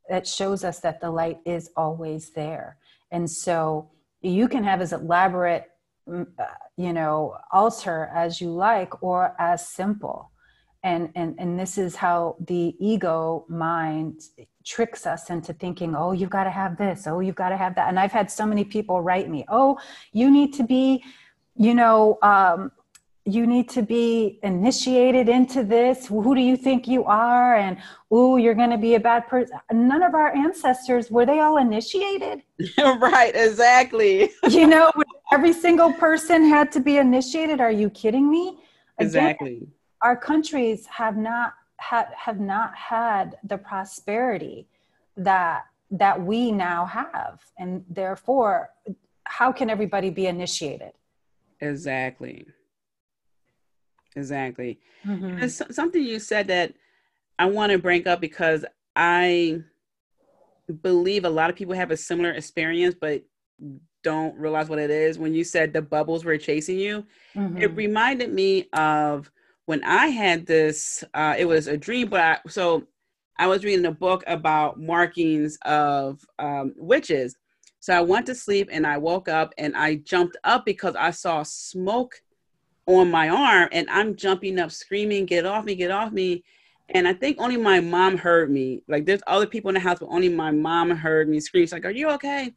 [0.09, 2.77] it shows us that the light is always there
[3.11, 3.91] and so
[4.23, 5.71] you can have as elaborate
[6.07, 10.31] you know altar as you like or as simple.
[10.83, 14.23] And and and this is how the ego mind
[14.65, 17.07] tricks us into thinking oh you've got to have this.
[17.07, 17.89] Oh you've got to have that.
[17.89, 19.79] And i've had so many people write me oh
[20.13, 21.03] you need to be
[21.57, 22.71] you know um,
[23.27, 26.07] you need to be initiated into this.
[26.07, 27.57] Who do you think you are?
[27.57, 27.77] And
[28.11, 29.59] oh, you're going to be a bad person.
[29.73, 32.43] None of our ancestors were they all initiated?
[32.79, 34.31] right, exactly.
[34.49, 34.93] you know,
[35.33, 37.61] every single person had to be initiated.
[37.61, 38.59] Are you kidding me?
[38.99, 39.69] Again, exactly.
[40.03, 44.69] Our countries have not had have not had the prosperity
[45.17, 48.71] that that we now have, and therefore,
[49.25, 50.93] how can everybody be initiated?
[51.61, 52.47] Exactly
[54.17, 54.81] exactly.
[55.07, 55.47] Mm-hmm.
[55.47, 56.75] Something you said that
[57.39, 58.65] I want to bring up because
[58.95, 59.61] I
[60.83, 63.23] believe a lot of people have a similar experience, but
[64.03, 65.19] don't realize what it is.
[65.19, 67.05] When you said the bubbles were chasing you,
[67.35, 67.59] mm-hmm.
[67.59, 69.31] it reminded me of
[69.67, 71.05] when I had this.
[71.15, 72.87] Uh, it was a dream, but I, so
[73.39, 77.37] I was reading a book about markings of um, witches.
[77.81, 81.11] So I went to sleep and I woke up and I jumped up because I
[81.11, 82.21] saw smoke
[82.87, 86.45] on my arm and I'm jumping up screaming, get off me, get off me.
[86.89, 88.83] And I think only my mom heard me.
[88.89, 91.65] Like there's other people in the house, but only my mom heard me scream.
[91.65, 92.55] She's like, Are you okay?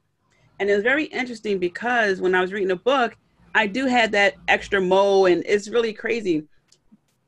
[0.59, 3.15] And it was very interesting because when I was reading the book,
[3.55, 6.47] I do have that extra mole and it's really crazy.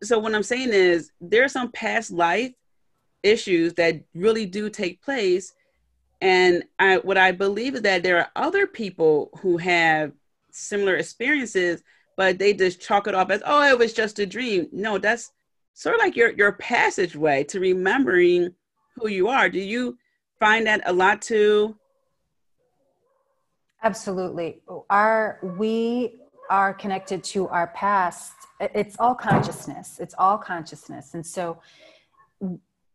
[0.03, 2.53] so what I'm saying is there are some past life
[3.23, 5.53] issues that really do take place.
[6.21, 10.11] And I, what I believe is that there are other people who have
[10.51, 11.83] similar experiences,
[12.17, 14.67] but they just chalk it off as, oh, it was just a dream.
[14.71, 15.31] No, that's
[15.73, 18.53] sort of like your, your passageway to remembering
[18.95, 19.49] who you are.
[19.49, 19.97] Do you
[20.39, 21.77] find that a lot too?
[23.83, 24.61] Absolutely.
[24.89, 28.33] Our, we are connected to our past.
[28.59, 29.99] It's all consciousness.
[29.99, 31.13] It's all consciousness.
[31.13, 31.59] And so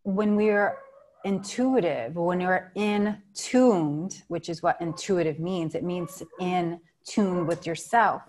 [0.02, 0.78] when we're
[1.24, 7.66] intuitive, when you're in tuned, which is what intuitive means, it means in tune with
[7.66, 8.22] yourself.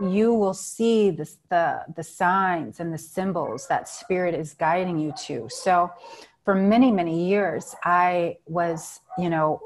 [0.00, 5.12] You will see the, the, the signs and the symbols that spirit is guiding you
[5.26, 5.48] to.
[5.50, 5.90] So,
[6.44, 9.60] for many, many years, I was, you know,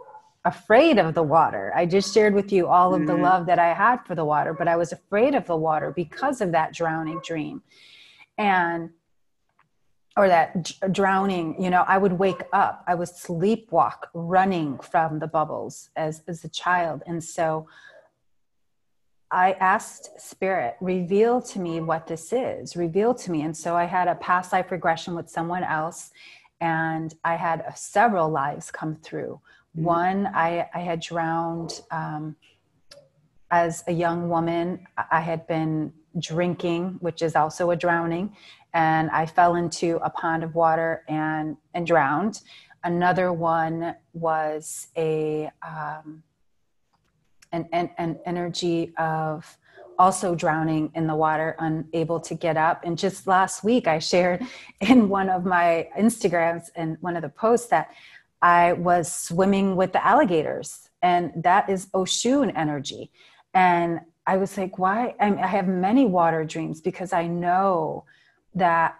[0.45, 1.73] afraid of the water.
[1.75, 3.09] I just shared with you all of mm-hmm.
[3.09, 5.93] the love that I had for the water, but I was afraid of the water
[5.95, 7.63] because of that drowning dream.
[8.37, 8.91] And
[10.17, 15.29] or that drowning, you know, I would wake up, I would sleepwalk running from the
[15.29, 17.05] bubbles as, as a child.
[17.07, 17.69] And so
[19.31, 23.43] I asked Spirit, reveal to me what this is, reveal to me.
[23.43, 26.11] And so I had a past life regression with someone else,
[26.61, 29.41] and I had several lives come through.
[29.77, 29.85] Mm-hmm.
[29.85, 32.37] One, I, I had drowned um,
[33.51, 34.87] as a young woman.
[35.11, 38.35] I had been drinking, which is also a drowning
[38.75, 42.43] and I fell into a pond of water and and drowned.
[42.85, 46.23] Another one was a um,
[47.53, 49.59] an, an, an energy of
[49.99, 52.83] also drowning in the water, unable to get up.
[52.85, 54.45] And just last week, I shared
[54.81, 57.91] in one of my Instagrams and one of the posts that
[58.41, 63.11] I was swimming with the alligators, and that is Oshun energy.
[63.53, 65.17] And I was like, why?
[65.19, 68.05] I have many water dreams because I know
[68.55, 68.97] that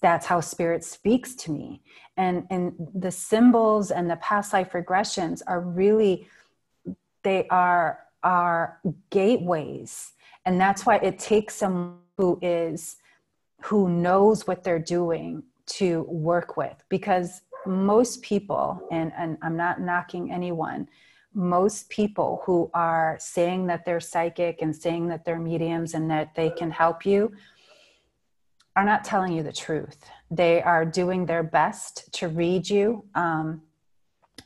[0.00, 1.80] that's how spirit speaks to me
[2.16, 6.28] and and the symbols and the past life regressions are really
[7.22, 10.12] they are are gateways
[10.44, 12.96] and that's why it takes someone who is
[13.62, 19.80] who knows what they're doing to work with because most people and and I'm not
[19.80, 20.88] knocking anyone
[21.34, 26.34] most people who are saying that they're psychic and saying that they're mediums and that
[26.34, 27.32] they can help you
[28.76, 29.98] are not telling you the truth.
[30.30, 33.62] They are doing their best to read you um,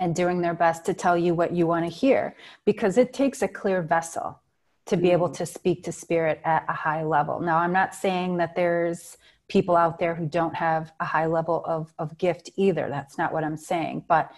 [0.00, 2.34] and doing their best to tell you what you want to hear
[2.64, 4.40] because it takes a clear vessel
[4.86, 5.36] to be able mm-hmm.
[5.36, 7.40] to speak to spirit at a high level.
[7.40, 9.16] Now, I'm not saying that there's
[9.48, 12.88] people out there who don't have a high level of, of gift either.
[12.88, 14.04] That's not what I'm saying.
[14.08, 14.30] But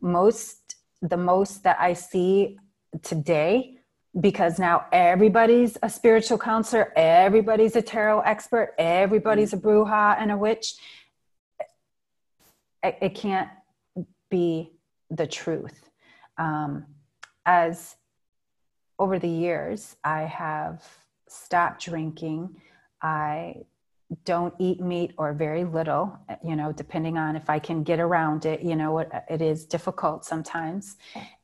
[0.00, 2.58] most, the most that I see
[3.02, 3.78] today
[4.20, 10.36] because now everybody's a spiritual counselor, everybody's a tarot expert, everybody's a bruja and a
[10.36, 10.74] witch.
[12.82, 13.48] It, it can't
[14.30, 14.73] be
[15.14, 15.90] the truth.
[16.38, 16.86] Um,
[17.46, 17.96] as
[18.98, 20.82] over the years, I have
[21.28, 22.56] stopped drinking.
[23.02, 23.64] I
[24.24, 28.46] don't eat meat or very little, you know, depending on if I can get around
[28.46, 28.62] it.
[28.62, 30.96] You know, it, it is difficult sometimes.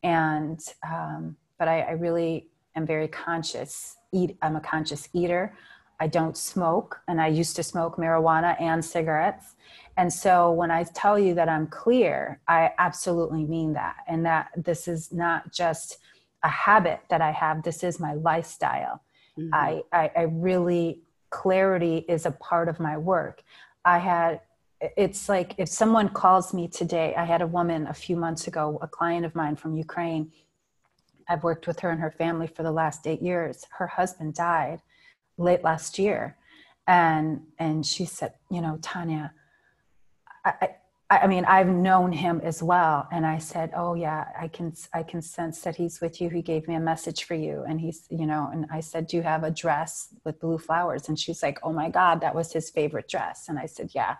[0.03, 3.97] And, um, but I, I really am very conscious.
[4.13, 4.37] Eat.
[4.43, 5.55] I'm a conscious eater.
[6.01, 9.55] I don't smoke, and I used to smoke marijuana and cigarettes.
[9.97, 13.97] And so when I tell you that I'm clear, I absolutely mean that.
[14.09, 15.99] And that this is not just
[16.43, 19.03] a habit that I have, this is my lifestyle.
[19.39, 19.55] Mm-hmm.
[19.55, 23.43] I, I, I really, clarity is a part of my work.
[23.85, 24.41] I had,
[24.81, 28.79] it's like if someone calls me today, I had a woman a few months ago,
[28.81, 30.33] a client of mine from Ukraine
[31.29, 33.65] I've worked with her and her family for the last eight years.
[33.71, 34.81] Her husband died
[35.41, 36.37] late last year.
[36.87, 39.31] And, and she said, you know, Tonya,
[40.45, 40.71] I,
[41.11, 43.09] I, I mean, I've known him as well.
[43.13, 46.31] And I said, oh yeah, I can, I can sense that he's with you.
[46.31, 47.65] He gave me a message for you.
[47.69, 51.09] And he's, you know, and I said, do you have a dress with blue flowers?
[51.09, 53.49] And she's like, oh my God, that was his favorite dress.
[53.49, 54.17] And I said, yeah,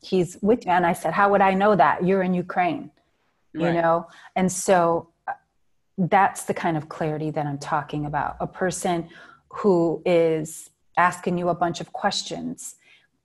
[0.00, 0.70] he's with me.
[0.70, 2.04] And I said, how would I know that?
[2.04, 2.90] You're in Ukraine,
[3.54, 3.66] right.
[3.66, 4.06] you know?
[4.36, 5.32] And so uh,
[5.98, 8.36] that's the kind of clarity that I'm talking about.
[8.40, 9.08] A person
[9.50, 12.76] who is asking you a bunch of questions,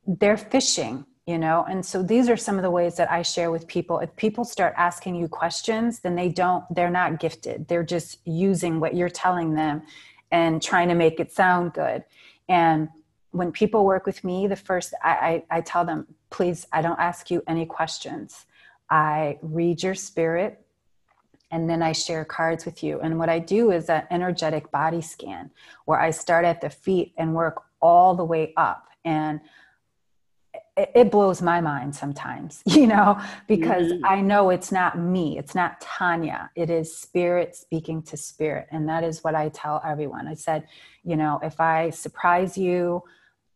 [0.05, 1.65] they're fishing, you know?
[1.69, 3.99] And so these are some of the ways that I share with people.
[3.99, 7.67] If people start asking you questions, then they don't, they're not gifted.
[7.67, 9.84] They're just using what you're telling them
[10.32, 12.03] and trying to make it sound good.
[12.49, 12.89] And
[13.32, 16.99] when people work with me, the first I, I, I tell them, please, I don't
[16.99, 18.45] ask you any questions.
[18.89, 20.62] I read your spirit
[21.53, 22.99] and then I share cards with you.
[22.99, 25.51] And what I do is an energetic body scan
[25.85, 28.87] where I start at the feet and work all the way up.
[29.05, 29.39] And
[30.75, 34.03] it blows my mind sometimes, you know, because mm-hmm.
[34.03, 38.67] I know it's not me, it's not Tonya, it is spirit speaking to spirit.
[38.71, 40.27] And that is what I tell everyone.
[40.27, 40.67] I said,
[41.03, 43.03] you know, if I surprise you,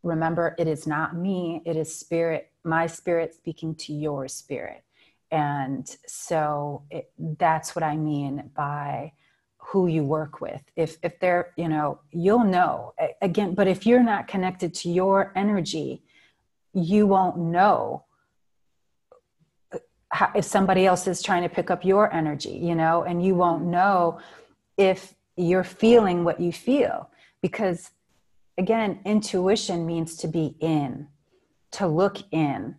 [0.03, 4.83] remember it is not me, it is spirit, my spirit speaking to your spirit.
[5.32, 9.13] And so it, that's what I mean by
[9.57, 10.61] who you work with.
[10.75, 15.34] If if they're, you know, you'll know again, but if you're not connected to your
[15.36, 16.03] energy,
[16.73, 18.05] you won't know
[19.73, 23.25] uh, how, if somebody else is trying to pick up your energy, you know, and
[23.25, 24.19] you won't know
[24.78, 27.09] if you're feeling what you feel.
[27.41, 27.91] Because
[28.57, 31.07] again, intuition means to be in,
[31.71, 32.75] to look in.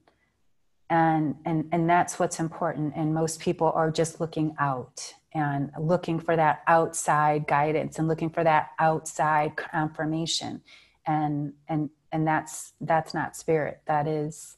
[0.90, 2.94] And, and, and that's what's important.
[2.96, 8.30] And most people are just looking out and looking for that outside guidance and looking
[8.30, 10.62] for that outside confirmation.
[11.06, 14.56] And, and and that's that's not spirit that is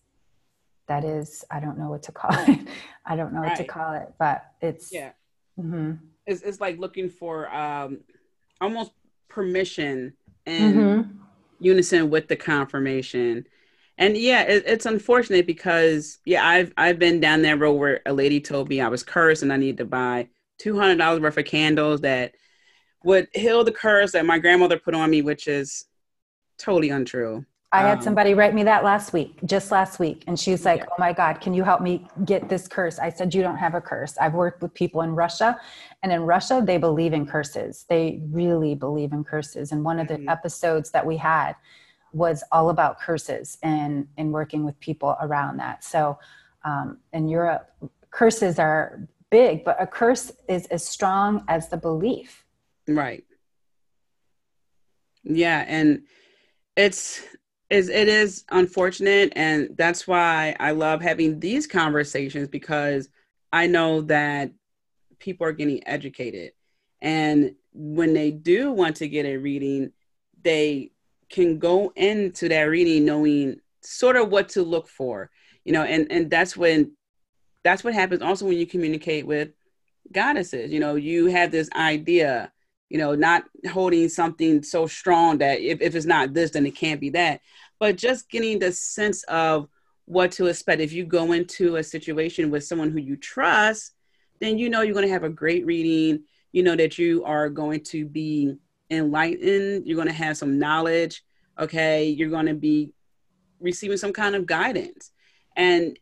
[0.87, 2.61] that is i don't know what to call it
[3.07, 3.51] i don't know right.
[3.51, 5.11] what to call it but it's yeah
[5.59, 5.93] mm-hmm.
[6.27, 8.01] it's, it's like looking for um
[8.61, 8.93] almost
[9.29, 10.13] permission
[10.47, 11.11] and mm-hmm.
[11.61, 13.47] unison with the confirmation
[14.01, 18.13] and yeah it, it's unfortunate because yeah i've i've been down that road where a
[18.13, 20.29] lady told me i was cursed and i needed to buy
[20.61, 22.35] $200 worth of candles that
[23.03, 25.87] would heal the curse that my grandmother put on me which is
[26.61, 27.45] totally untrue.
[27.73, 30.25] I had um, somebody write me that last week, just last week.
[30.27, 30.87] And she's like, yeah.
[30.91, 32.99] Oh my God, can you help me get this curse?
[32.99, 34.19] I said, You don't have a curse.
[34.19, 35.59] I've worked with people in Russia,
[36.03, 37.87] and in Russia, they believe in curses.
[37.89, 39.71] They really believe in curses.
[39.71, 40.29] And one of the mm-hmm.
[40.29, 41.55] episodes that we had
[42.13, 45.85] was all about curses and, and working with people around that.
[45.85, 46.19] So
[46.65, 47.71] um, in Europe,
[48.11, 52.45] curses are big, but a curse is as strong as the belief.
[52.89, 53.25] Right.
[55.23, 55.65] Yeah.
[55.69, 56.03] And,
[56.77, 57.23] it's
[57.69, 63.09] is it is unfortunate and that's why I love having these conversations because
[63.53, 64.51] I know that
[65.19, 66.53] people are getting educated
[67.01, 69.93] and when they do want to get a reading
[70.43, 70.91] they
[71.31, 75.31] can go into that reading knowing sort of what to look for
[75.65, 76.93] you know and and that's when
[77.65, 79.51] that's what happens also when you communicate with
[80.13, 82.51] goddesses you know you have this idea
[82.91, 86.77] you know, not holding something so strong that if, if it's not this, then it
[86.77, 87.41] can't be that.
[87.79, 89.69] But just getting the sense of
[90.07, 90.83] what to expect.
[90.83, 93.93] If you go into a situation with someone who you trust,
[94.41, 96.25] then you know you're going to have a great reading.
[96.53, 98.57] You know that you are going to be
[98.91, 99.87] enlightened.
[99.87, 101.23] You're going to have some knowledge.
[101.59, 102.09] Okay.
[102.09, 102.93] You're going to be
[103.61, 105.13] receiving some kind of guidance.
[105.57, 105.99] And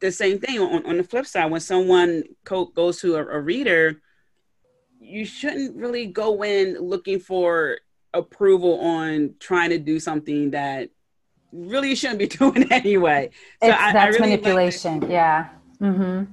[0.00, 3.40] the same thing on, on the flip side, when someone co- goes to a, a
[3.40, 4.00] reader,
[5.00, 7.78] you shouldn't really go in looking for
[8.12, 10.90] approval on trying to do something that
[11.52, 13.30] really shouldn't be doing anyway.
[13.62, 15.00] So I, that's I really manipulation.
[15.00, 15.48] Like yeah.
[15.80, 16.32] Mm-hmm.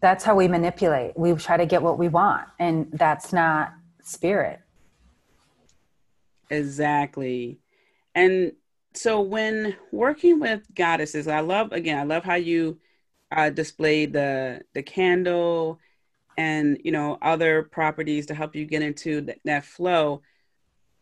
[0.00, 1.16] That's how we manipulate.
[1.16, 3.72] We try to get what we want, and that's not
[4.06, 4.60] spirit.
[6.50, 7.58] Exactly.
[8.14, 8.52] And
[8.94, 12.78] so when working with goddesses, I love again, I love how you
[13.30, 15.80] uh, displayed the the candle
[16.38, 20.22] and you know other properties to help you get into th- that flow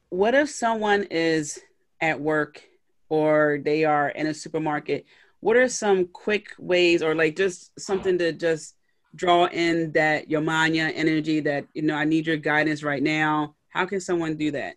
[0.08, 1.60] what if someone is
[2.00, 2.62] at work
[3.08, 5.04] or they are in a supermarket
[5.40, 8.73] what are some quick ways or like just something to just
[9.14, 13.84] draw in that yamanya energy that you know i need your guidance right now how
[13.86, 14.76] can someone do that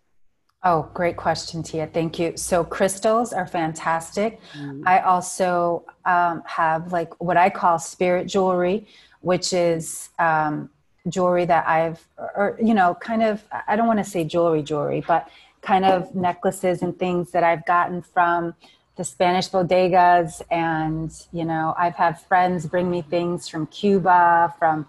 [0.64, 1.86] Oh, great question, Tia.
[1.86, 2.36] Thank you.
[2.36, 4.40] So, crystals are fantastic.
[4.54, 4.82] Mm-hmm.
[4.88, 8.88] I also um, have like what I call spirit jewelry,
[9.20, 10.68] which is um,
[11.08, 15.04] jewelry that I've, or, you know, kind of, I don't want to say jewelry, jewelry,
[15.06, 15.28] but
[15.60, 18.54] kind of necklaces and things that I've gotten from
[18.98, 20.42] the Spanish bodegas.
[20.50, 24.86] And, you know, I've had friends bring me things from Cuba, from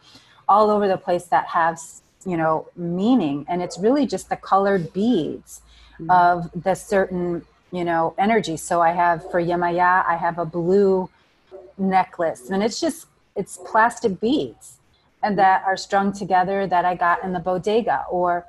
[0.50, 1.80] all over the place that have,
[2.26, 3.46] you know, meaning.
[3.48, 5.62] And it's really just the colored beads
[5.94, 6.10] mm-hmm.
[6.10, 8.58] of the certain, you know, energy.
[8.58, 11.10] So I have for Yemaya, I have a blue
[11.78, 13.08] necklace and it's just
[13.38, 14.80] it's plastic beads
[15.24, 18.06] and that are strung together that I got in the bodega.
[18.10, 18.46] Or,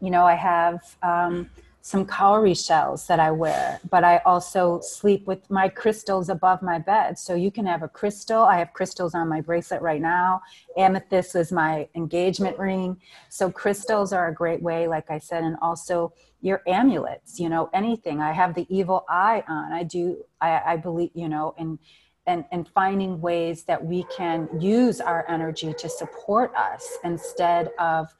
[0.00, 1.50] you know, I have um,
[1.90, 6.78] some cowrie shells that I wear, but I also sleep with my crystals above my
[6.78, 7.18] bed.
[7.18, 8.44] So you can have a crystal.
[8.44, 10.40] I have crystals on my bracelet right now.
[10.76, 12.96] Amethyst is my engagement ring.
[13.28, 17.68] So crystals are a great way, like I said, and also your amulets, you know,
[17.74, 18.20] anything.
[18.20, 19.72] I have the evil eye on.
[19.72, 21.80] I do, I, I believe, you know, and
[22.26, 28.14] and, and finding ways that we can use our energy to support us instead of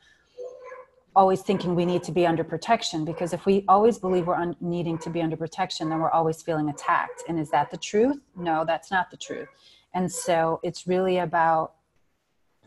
[1.17, 4.57] always thinking we need to be under protection because if we always believe we're un-
[4.61, 7.25] needing to be under protection then we're always feeling attacked.
[7.29, 8.19] And is that the truth?
[8.37, 9.49] No that's not the truth.
[9.95, 11.75] And so it's really about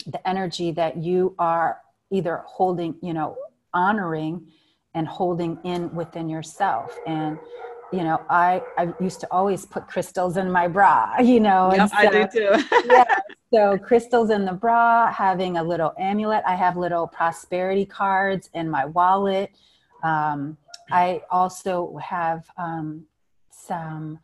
[0.06, 1.80] the energy that you are
[2.12, 3.38] either holding you know
[3.74, 4.48] honoring
[4.94, 6.98] and holding in within yourself.
[7.08, 7.40] And
[7.94, 11.90] you know i i used to always put crystals in my bra you know yep,
[11.90, 12.64] so, i do too.
[12.90, 13.20] yeah
[13.54, 16.42] so crystals in the bra having a little amulet.
[16.48, 19.52] I have little prosperity cards in my wallet.
[20.04, 20.58] Um,
[20.92, 23.06] i also have um,
[23.52, 24.20] some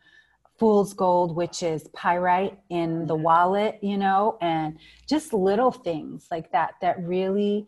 [0.58, 4.76] fool's gold which is pyrite in the wallet you know and
[5.08, 7.66] just little things like that that really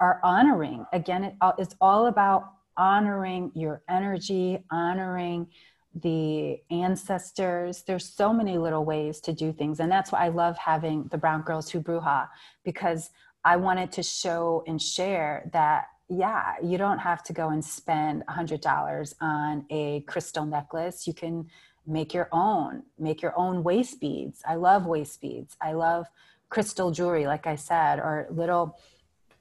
[0.00, 0.86] are honoring.
[0.92, 5.46] Again it, it's all about honoring your energy honoring
[5.94, 7.82] the ancestors.
[7.82, 9.80] There's so many little ways to do things.
[9.80, 12.28] And that's why i love having the brown girls who bruja
[12.64, 13.10] because
[13.44, 18.22] i wanted to show and share that yeah you don't have to go and spend
[18.28, 21.06] a hundred dollars on a crystal necklace.
[21.06, 21.46] You can
[21.86, 24.42] make your own make your own waist beads.
[24.46, 25.56] I love waist beads.
[25.60, 26.06] I love
[26.50, 28.76] crystal jewelry like i said or little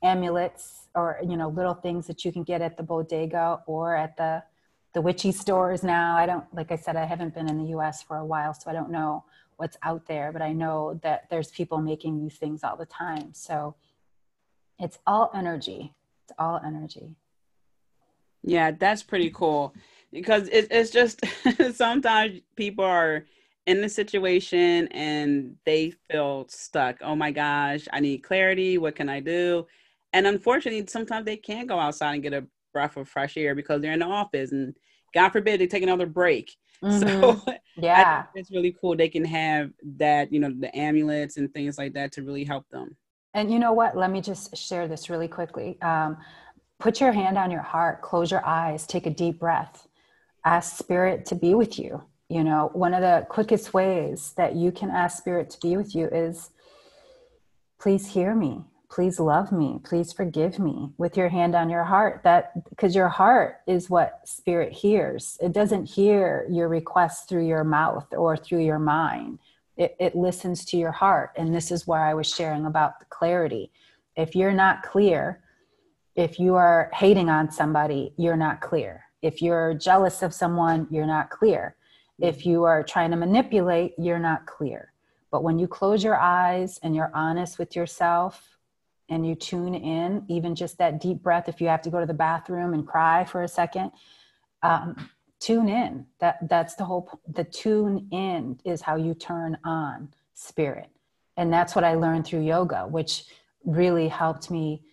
[0.02, 4.16] amulets or you know little things that you can get at the bodega or at
[4.18, 4.44] the
[4.94, 6.18] the witchy stores now.
[6.18, 8.70] I don't like i said i haven't been in the us for a while so
[8.70, 9.24] i don't know
[9.58, 13.34] what's out there but i know that there's people making these things all the time.
[13.34, 13.76] So
[14.80, 15.94] it's all energy.
[16.24, 17.16] It's all energy.
[18.44, 19.74] Yeah that's pretty cool.
[20.12, 21.22] Because it, it's just
[21.76, 23.26] sometimes people are
[23.68, 26.98] in the situation and they feel stuck.
[27.02, 28.78] Oh my gosh i need clarity.
[28.78, 29.68] What can i do
[30.14, 33.82] and unfortunately, sometimes they can't go outside and get a breath of fresh air because
[33.82, 34.76] they're in the office, and
[35.14, 36.56] God forbid they take another break.
[36.82, 37.20] Mm-hmm.
[37.20, 37.44] So
[37.76, 38.96] yeah, it's really cool.
[38.96, 42.70] They can have that, you know, the amulets and things like that to really help
[42.70, 42.96] them.
[43.34, 43.98] And you know what?
[43.98, 45.78] Let me just share this really quickly.
[45.82, 46.16] Um,
[46.80, 49.90] put your hand on your heart, close your eyes, take a deep breath,
[50.46, 52.02] ask spirit to be with you.
[52.30, 55.94] You know, one of the quickest ways that you can ask spirit to be with
[55.94, 56.52] you is
[57.78, 62.22] please hear me please love me please forgive me with your hand on your heart
[62.24, 65.38] that because your heart is what spirit hears.
[65.42, 69.40] It doesn't hear your requests through your mouth or through your mind.
[69.78, 73.06] It, it listens to your heart and this is where i was sharing about the
[73.06, 73.72] clarity.
[74.16, 75.42] If you're not clear
[76.16, 79.04] if you are hating on somebody you're not clear.
[79.22, 81.76] If you're jealous of someone you're not clear.
[82.18, 84.94] If you are trying to manipulate you're not clear.
[85.32, 88.49] But when you close your eyes and you're honest with yourself
[89.10, 92.06] and you tune in, even just that deep breath, if you have to go to
[92.06, 93.92] the bathroom and cry for a second,
[94.64, 96.06] um, tune in.
[96.20, 97.20] That that's the whole.
[97.28, 100.90] The tune in is how you turn on spirit,
[101.38, 103.26] and that's what I learned through yoga, which
[103.66, 104.84] really helped me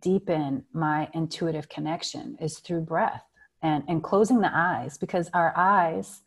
[0.00, 3.24] deepen my intuitive connection is through breath
[3.62, 6.22] and and closing the eyes because our eyes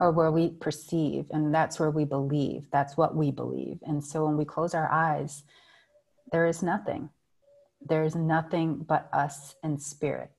[0.00, 4.24] are where we perceive and that's where we believe that's what we believe and so
[4.24, 5.44] when we close our eyes
[6.34, 7.10] there is nothing.
[7.88, 10.32] There is nothing but us and spirit.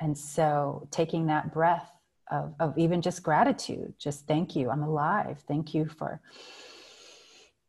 [0.00, 1.90] And so taking that breath
[2.30, 5.44] of, of even just gratitude, just thank you, I'm alive.
[5.46, 6.22] Thank you for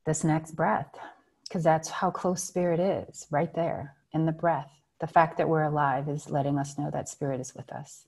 [0.06, 0.98] this next breath.
[1.44, 4.72] Because that's how close spirit is, right there in the breath.
[5.02, 8.08] The fact that we're alive is letting us know that spirit is with us.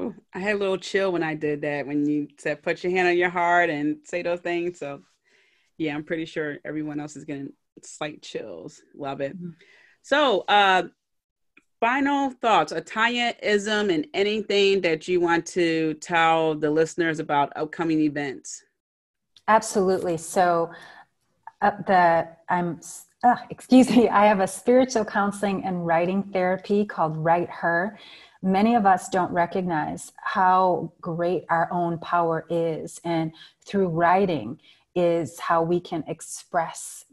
[0.00, 2.92] Ooh, I had a little chill when I did that, when you said put your
[2.92, 4.78] hand on your heart and say those things.
[4.78, 5.02] So,
[5.76, 7.52] yeah, I'm pretty sure everyone else is going to
[7.82, 8.82] slight chills.
[8.96, 9.36] Love it.
[9.36, 9.50] Mm-hmm.
[10.02, 10.84] So, uh,
[11.80, 18.62] final thoughts, Ataya-ism, and anything that you want to tell the listeners about upcoming events.
[19.48, 20.16] Absolutely.
[20.16, 20.70] So,
[21.60, 22.80] uh, the I'm
[23.24, 24.08] uh, excuse me.
[24.08, 27.98] I have a spiritual counseling and writing therapy called Write Her.
[28.42, 33.32] Many of us don't recognize how great our own power is, and
[33.64, 34.60] through writing
[34.94, 37.06] is how we can express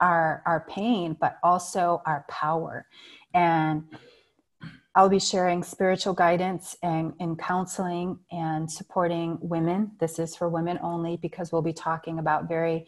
[0.00, 2.86] our our pain but also our power.
[3.34, 3.84] And
[4.94, 9.92] i'll be sharing spiritual guidance and, and counseling and supporting women.
[10.00, 12.86] This is for women only because we'll be talking about very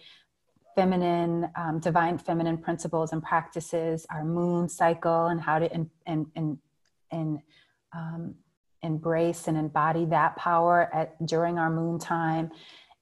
[0.74, 6.26] feminine um, divine feminine principles and practices our moon cycle and how to and and
[6.36, 6.59] and,
[7.11, 7.40] and
[7.96, 8.34] um,
[8.82, 12.50] embrace and embody that power at, during our moon time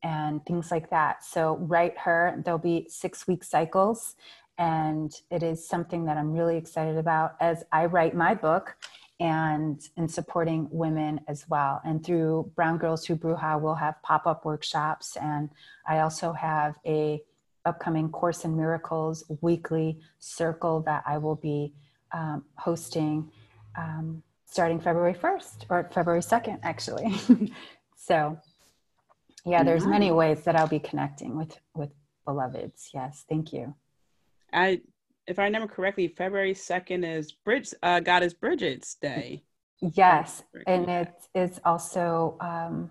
[0.07, 1.25] and things like that.
[1.25, 4.15] So, write her, there'll be six week cycles.
[4.57, 8.77] And it is something that I'm really excited about as I write my book
[9.19, 11.81] and in supporting women as well.
[11.85, 15.17] And through Brown Girls Who Bruja, we'll have pop up workshops.
[15.21, 15.51] And
[15.87, 17.21] I also have a
[17.65, 21.75] upcoming Course in Miracles weekly circle that I will be
[22.13, 23.31] um, hosting
[23.77, 27.53] um, starting February 1st or February 2nd, actually.
[27.97, 28.39] so,
[29.47, 29.93] yeah, there's nice.
[29.93, 31.91] many ways that I'll be connecting with with
[32.27, 32.91] beloveds.
[32.93, 33.75] Yes, thank you.
[34.53, 34.81] I,
[35.27, 39.43] if I remember correctly, February 2nd is Bridge, uh, Goddess Bridget's Day.
[39.81, 42.91] Yes, and it is also um,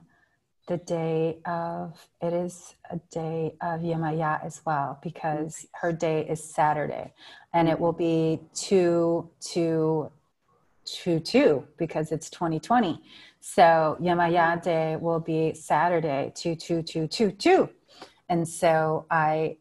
[0.67, 6.43] the day of it is a day of Yemaya as well because her day is
[6.43, 7.13] Saturday
[7.53, 10.11] and it will be two two
[10.85, 13.01] two two because it's 2020.
[13.41, 17.69] So Yemaya day will be Saturday two two two two two.
[18.29, 19.57] And so I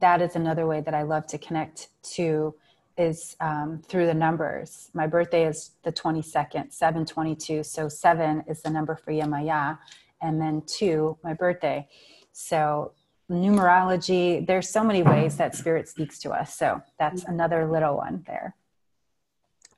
[0.00, 2.54] that is another way that I love to connect to
[2.98, 4.90] is um, through the numbers.
[4.92, 7.62] My birthday is the 22nd, 722.
[7.62, 9.78] So seven is the number for Yemaya,
[10.20, 11.88] and then two, my birthday.
[12.32, 12.92] So
[13.30, 16.54] numerology, there's so many ways that spirit speaks to us.
[16.54, 18.54] So that's another little one there.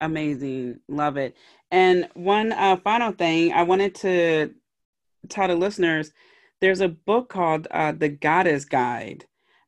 [0.03, 0.80] Amazing.
[0.88, 1.36] Love it.
[1.70, 4.53] And one uh, final thing I wanted to
[5.28, 6.12] tell the listeners
[6.61, 9.24] there's a book called uh, The Goddess Guide.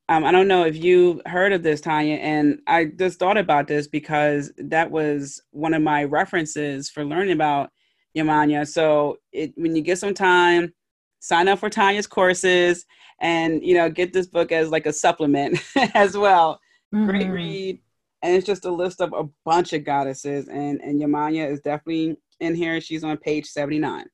[0.08, 3.68] Um, I don't know if you heard of this, Tonya, and I just thought about
[3.68, 7.70] this because that was one of my references for learning about
[8.16, 8.68] Yamanya.
[8.68, 10.74] So it, when you get some time,
[11.20, 12.84] sign up for Tonya's courses
[13.20, 15.58] and you know get this book as like a supplement
[15.94, 16.60] as well.
[16.94, 17.06] Mm-hmm.
[17.06, 17.78] Great read,
[18.24, 22.16] and it's just a list of a bunch of goddesses, and and Yamanya is definitely
[22.40, 22.80] in here.
[22.80, 24.06] She's on page seventy nine.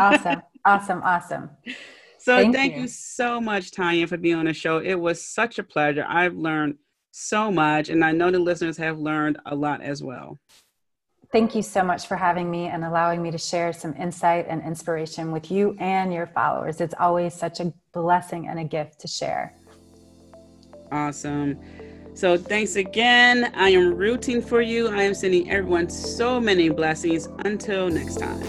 [0.00, 1.50] awesome, awesome, awesome.
[2.22, 2.82] So thank, thank you.
[2.82, 4.76] you so much, Tonya, for being on the show.
[4.76, 6.04] It was such a pleasure.
[6.06, 6.74] I've learned
[7.12, 10.38] so much, and I know the listeners have learned a lot as well.
[11.32, 14.62] Thank you so much for having me and allowing me to share some insight and
[14.62, 16.82] inspiration with you and your followers.
[16.82, 19.54] It's always such a blessing and a gift to share.
[20.92, 21.58] Awesome.
[22.20, 23.50] So, thanks again.
[23.54, 24.88] I am rooting for you.
[24.88, 27.30] I am sending everyone so many blessings.
[27.46, 28.42] Until next time.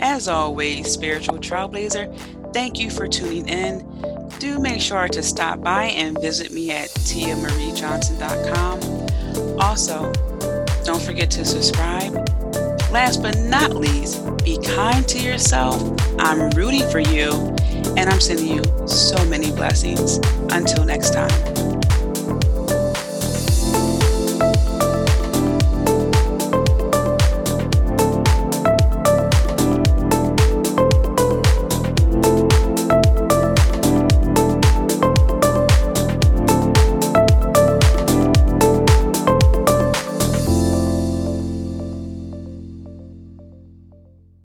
[0.00, 2.14] As always, spiritual trailblazer,
[2.52, 3.78] thank you for tuning in.
[4.40, 9.58] Do make sure to stop by and visit me at tiamariejohnson.com.
[9.58, 10.12] Also,
[10.84, 12.12] don't forget to subscribe.
[12.92, 15.82] Last but not least, be kind to yourself.
[16.18, 17.32] I'm rooting for you,
[17.96, 20.18] and I'm sending you so many blessings.
[20.50, 21.75] Until next time.